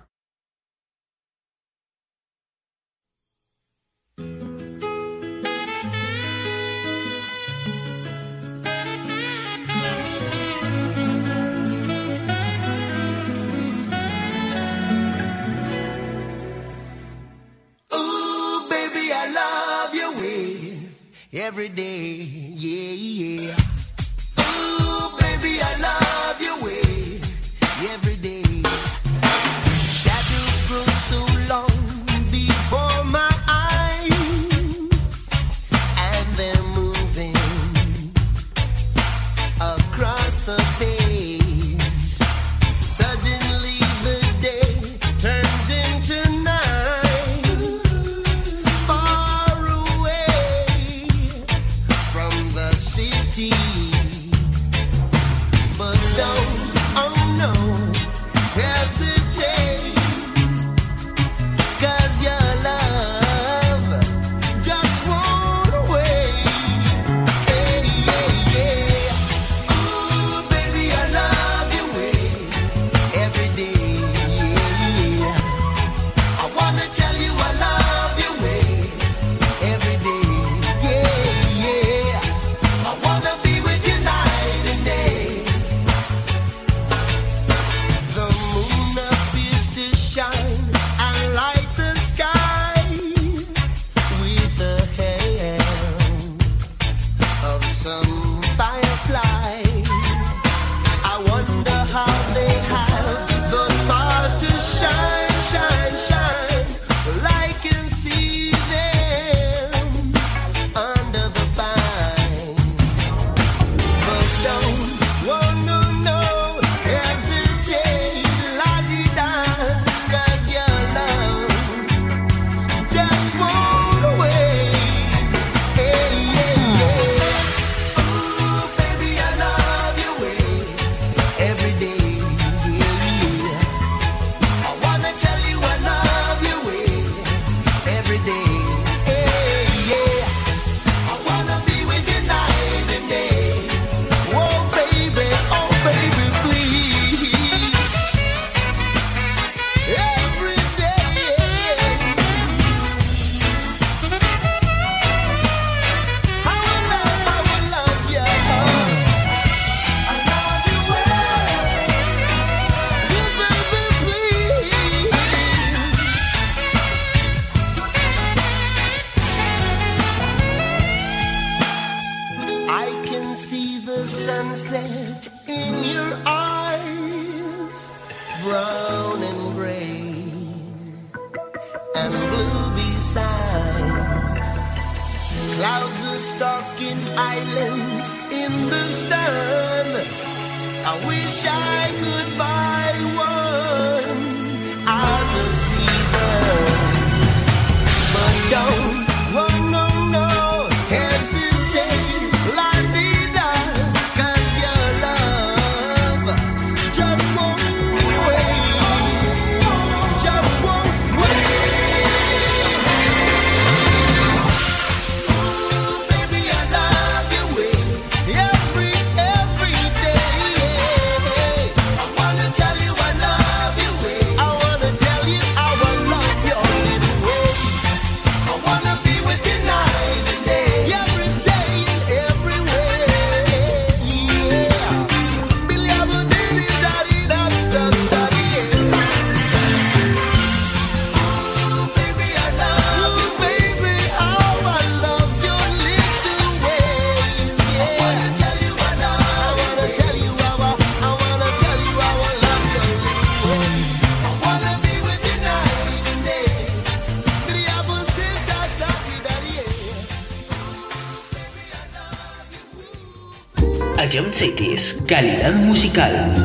[265.81, 266.40] Musical.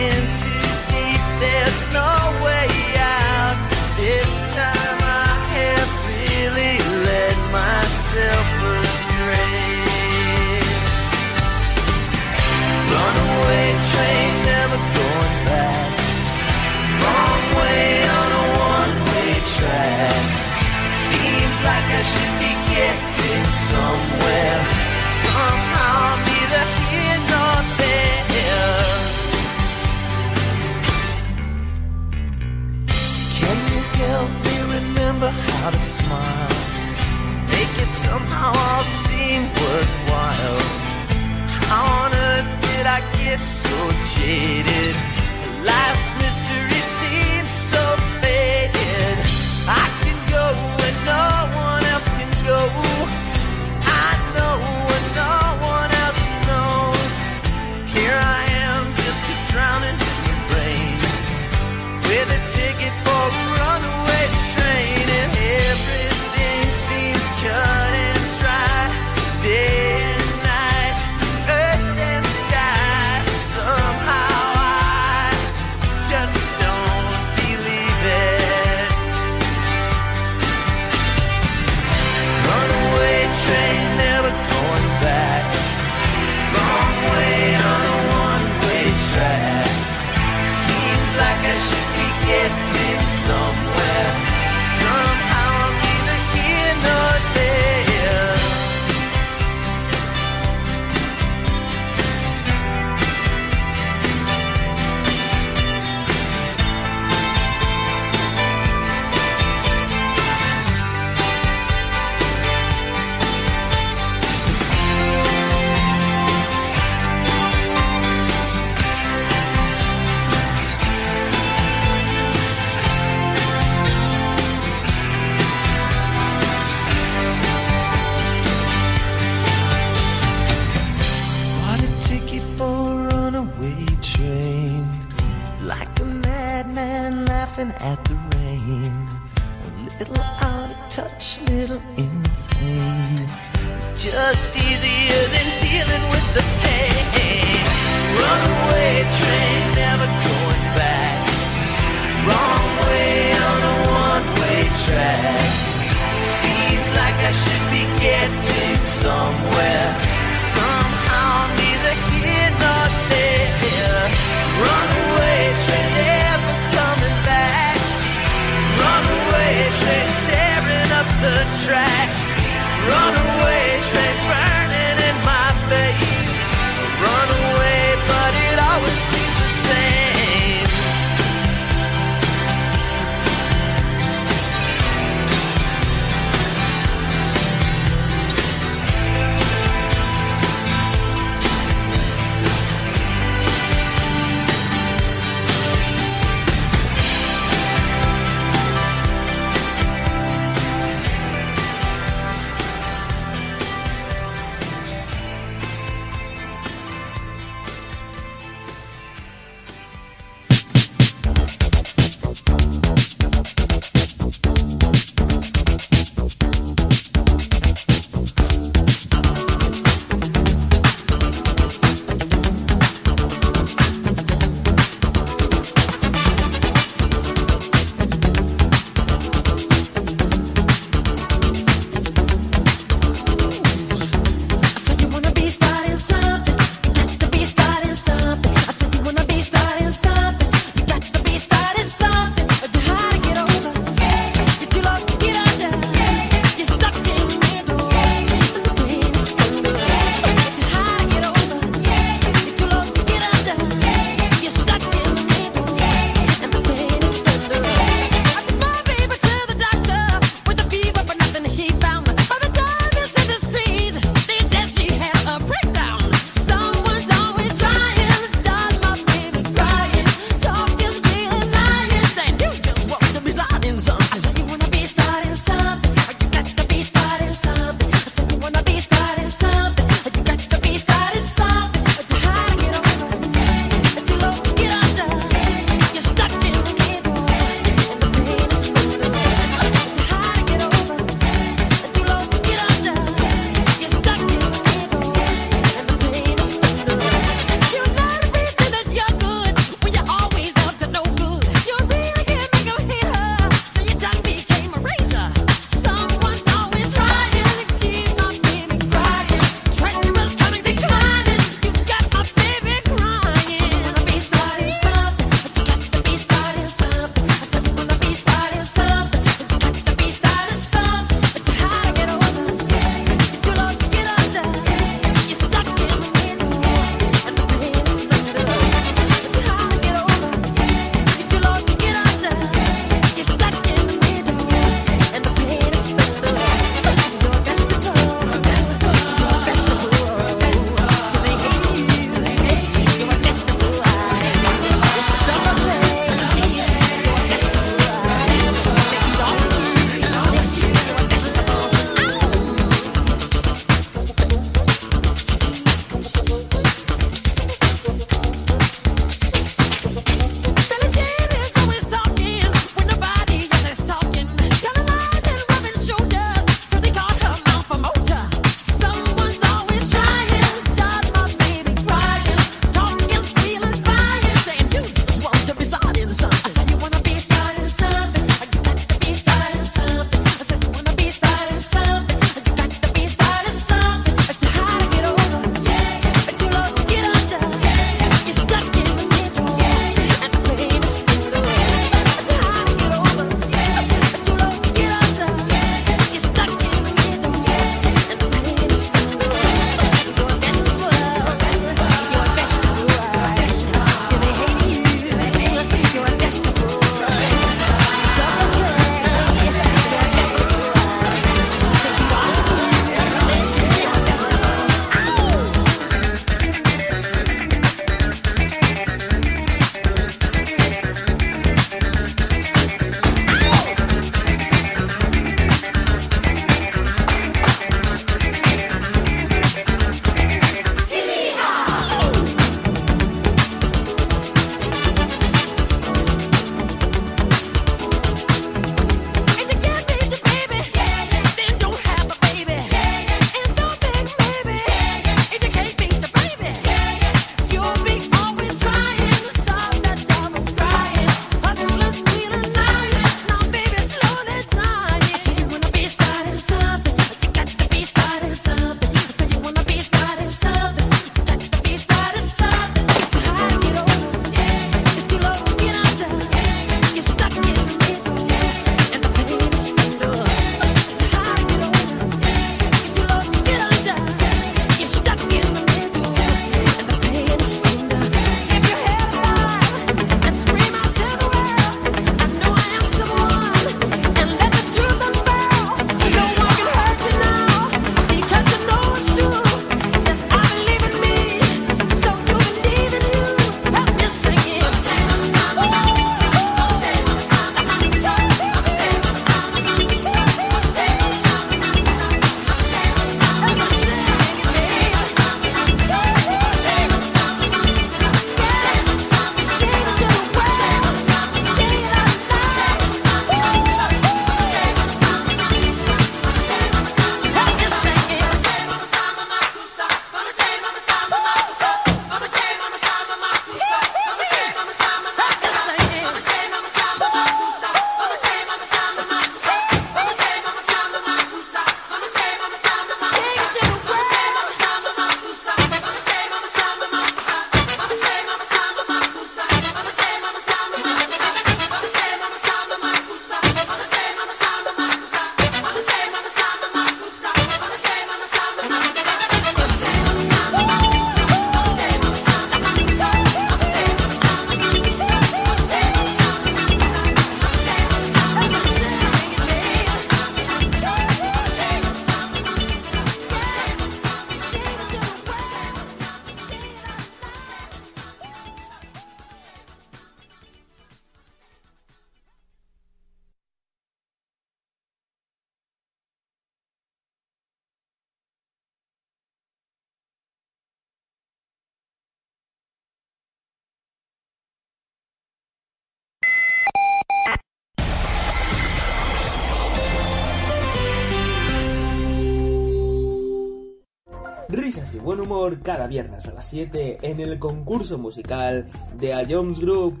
[595.34, 600.00] Humor cada viernes a las 7 en el concurso musical de A Jones Group.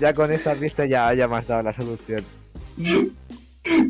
[0.00, 2.24] Ya con esta pista ya, ya me has dado la solución.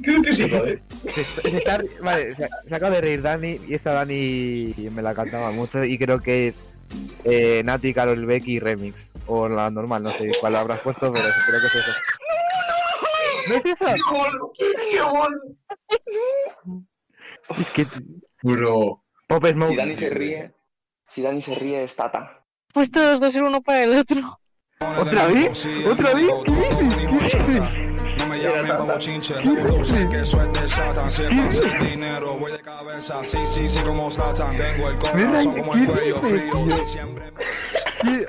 [0.02, 0.80] Creo que sí, joder.
[1.14, 5.14] Se, se está- vale, se, se acaba de reír Dani y esta Dani me la
[5.14, 6.62] cantaba mucho y creo que es
[7.24, 9.10] eh, Nati, Carol Becky Remix.
[9.26, 11.92] O la normal, no sé cuál habrás puesto, pero creo que es eso.
[13.48, 13.86] ¿No es eso?
[13.86, 14.52] ¡Qué bueno!
[14.90, 16.86] ¡Qué bueno!
[17.58, 17.86] Es que...
[18.42, 19.02] Bro.
[19.28, 19.70] Pop Smoke.
[19.70, 20.52] Si Dani se ríe,
[21.16, 22.44] si Dani se ríe es Tata.
[22.74, 24.38] Pues todos dos ser uno para el otro.
[24.80, 25.66] ¿Otra vez?
[25.90, 26.28] ¿Otra vez?
[26.44, 27.34] ¿Qué dices?
[27.34, 28.18] ¿Qué dices?
[28.18, 31.10] No me llamen como chinche, que eso es de Satan.
[31.10, 33.24] Si el pase es dinero, voy de cabeza.
[33.24, 34.54] Sí, sí, sí, como Satan.
[34.58, 36.84] Tengo el corazón como el cuello frío.
[36.84, 37.30] Siempre
[38.02, 38.26] ¿Qué,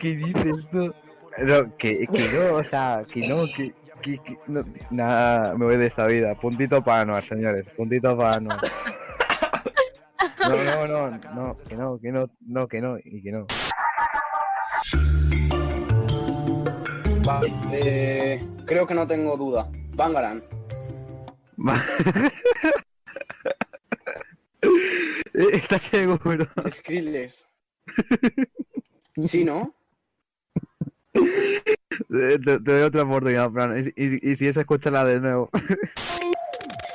[0.00, 0.92] ¿Qué dices tú?
[1.38, 3.72] No, que, que no, o sea, que no, que,
[4.02, 6.34] que, que- no, nada, me voy de esta vida.
[6.34, 8.58] Puntito para Anuar, señores, puntito para Anuar.
[10.48, 13.46] No, no, no, no, que no, que no, no, que no, y que no.
[17.24, 19.68] Vale, eh, creo que no tengo duda.
[19.94, 20.42] Bangaran.
[25.34, 26.46] ¿Estás seguro?
[26.68, 27.48] Skrillex.
[29.20, 29.74] Sí, ¿no?
[32.10, 35.48] Te, te doy otra oportunidad, Fran, y, y- y si es, escúchala de nuevo.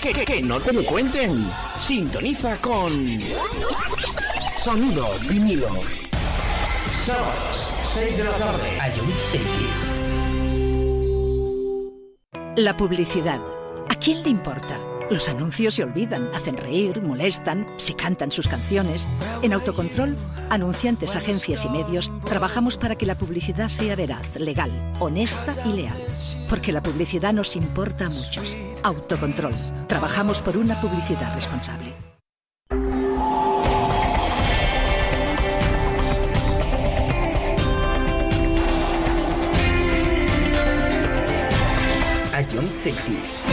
[0.00, 1.46] Que, que, que, no te lo cuenten.
[1.78, 3.20] Sintoniza con
[4.64, 5.68] Sonido vinilo.
[6.94, 8.80] Sábados, 6 de la tarde.
[8.80, 9.96] A John Cities.
[12.56, 13.42] La publicidad.
[13.90, 14.80] ¿A quién le importa?
[15.10, 19.08] Los anuncios se olvidan, hacen reír, molestan, se cantan sus canciones.
[19.42, 20.16] En Autocontrol,
[20.48, 24.70] anunciantes, agencias y medios, trabajamos para que la publicidad sea veraz, legal,
[25.00, 25.98] honesta y leal.
[26.48, 28.56] Porque la publicidad nos importa a muchos.
[28.82, 29.54] Autocontrol.
[29.86, 31.94] Trabajamos por una publicidad responsable.
[42.32, 43.44] A John Cities.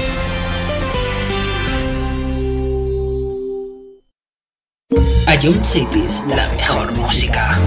[5.28, 7.58] A John Cities, la mejor música.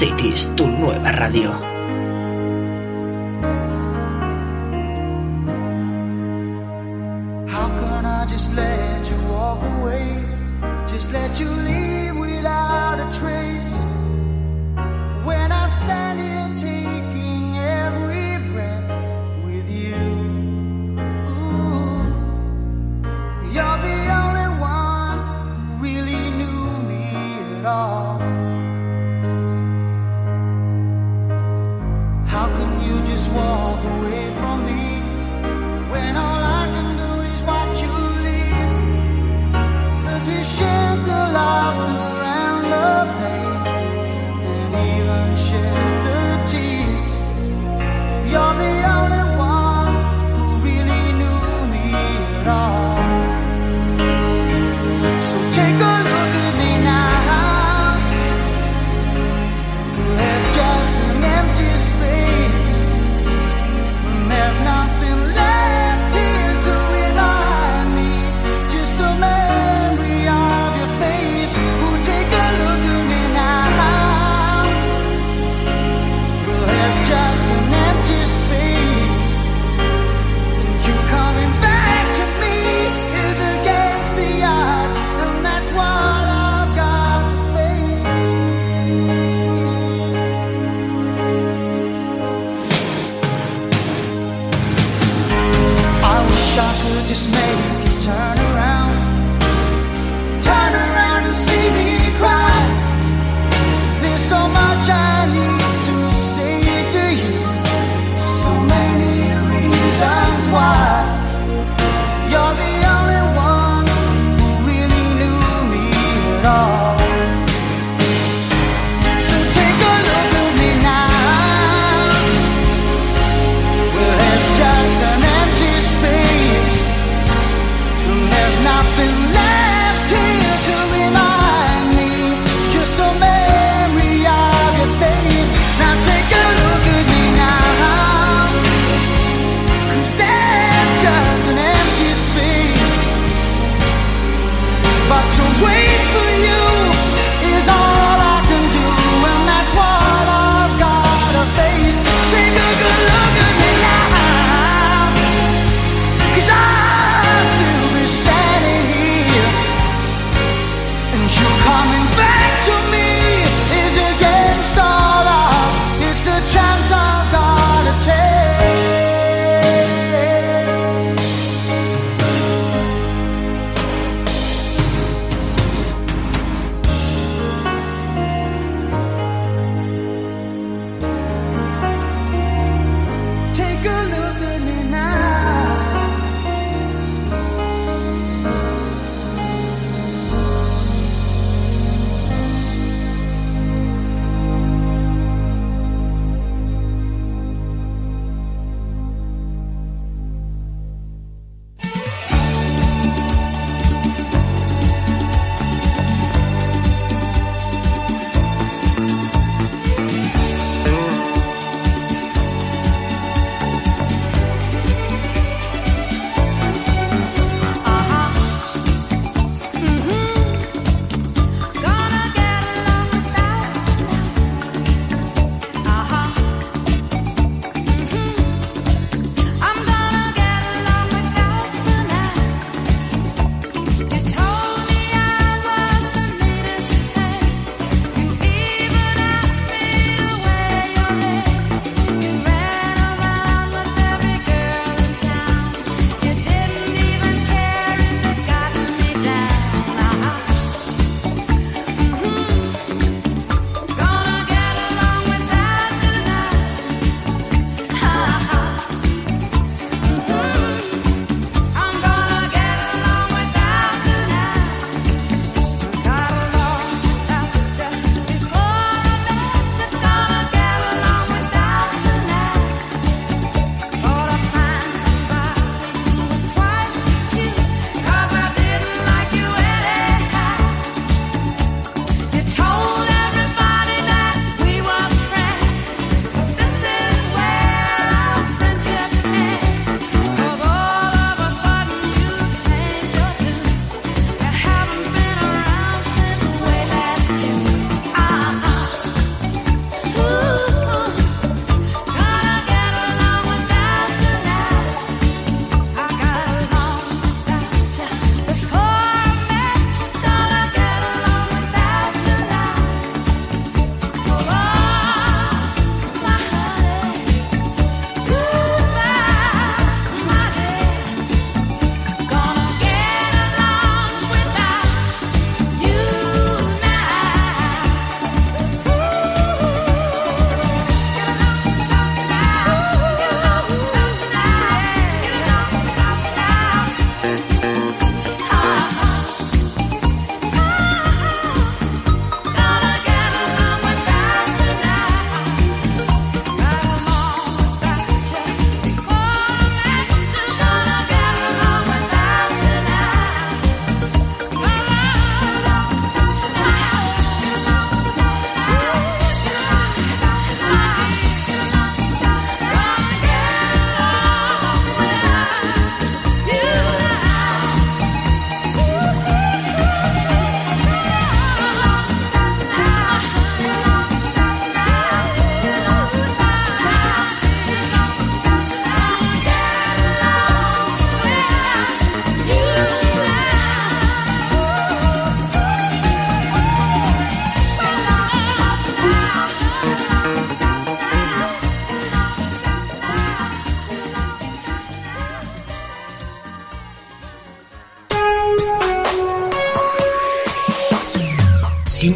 [0.00, 1.69] Ion Cities, tu nueva radio.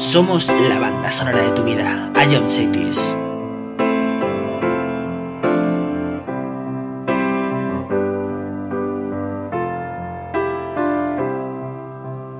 [0.00, 2.10] Somos la banda sonora de tu vida.
[2.16, 2.98] I am Cities.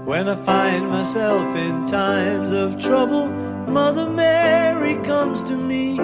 [0.07, 3.29] When I find myself in times of trouble,
[3.69, 6.01] Mother Mary comes to me,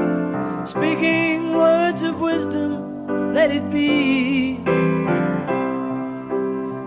[0.67, 4.61] speaking words of wisdom, let it be.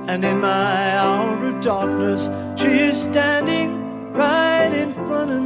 [0.08, 3.59] And in my hour of darkness, she is standing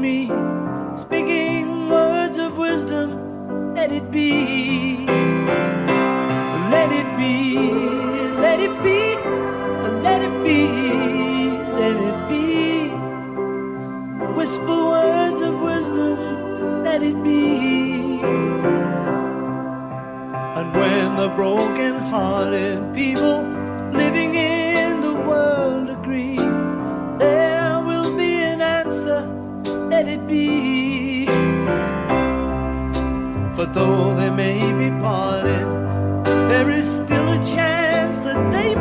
[0.04, 0.28] me,
[0.98, 5.06] speaking words of wisdom, let it be.
[6.76, 7.58] Let it be,
[8.46, 9.00] let it be,
[10.08, 10.60] let it be,
[11.80, 12.90] let it be.
[14.38, 18.20] Whisper words of wisdom, let it be.
[20.60, 23.53] And when the broken hearted people
[33.74, 35.66] though they may be parted,
[36.26, 38.76] there is still a chance that they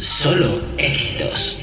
[0.00, 1.58] solo éxitos.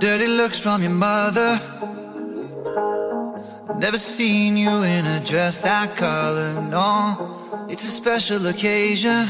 [0.00, 1.60] Dirty looks from your mother.
[3.78, 6.52] Never seen you in a dress that color.
[6.62, 9.28] No, it's a special occasion.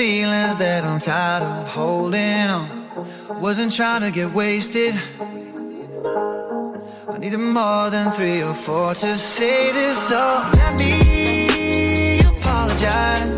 [0.00, 2.66] feelings that I'm tired of holding on.
[3.38, 4.94] Wasn't trying to get wasted.
[7.12, 10.22] I needed more than three or four to say this, so
[10.54, 13.28] let me apologize.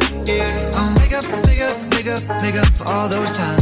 [0.77, 3.62] I'll make up, make up, make up, make up for all those times.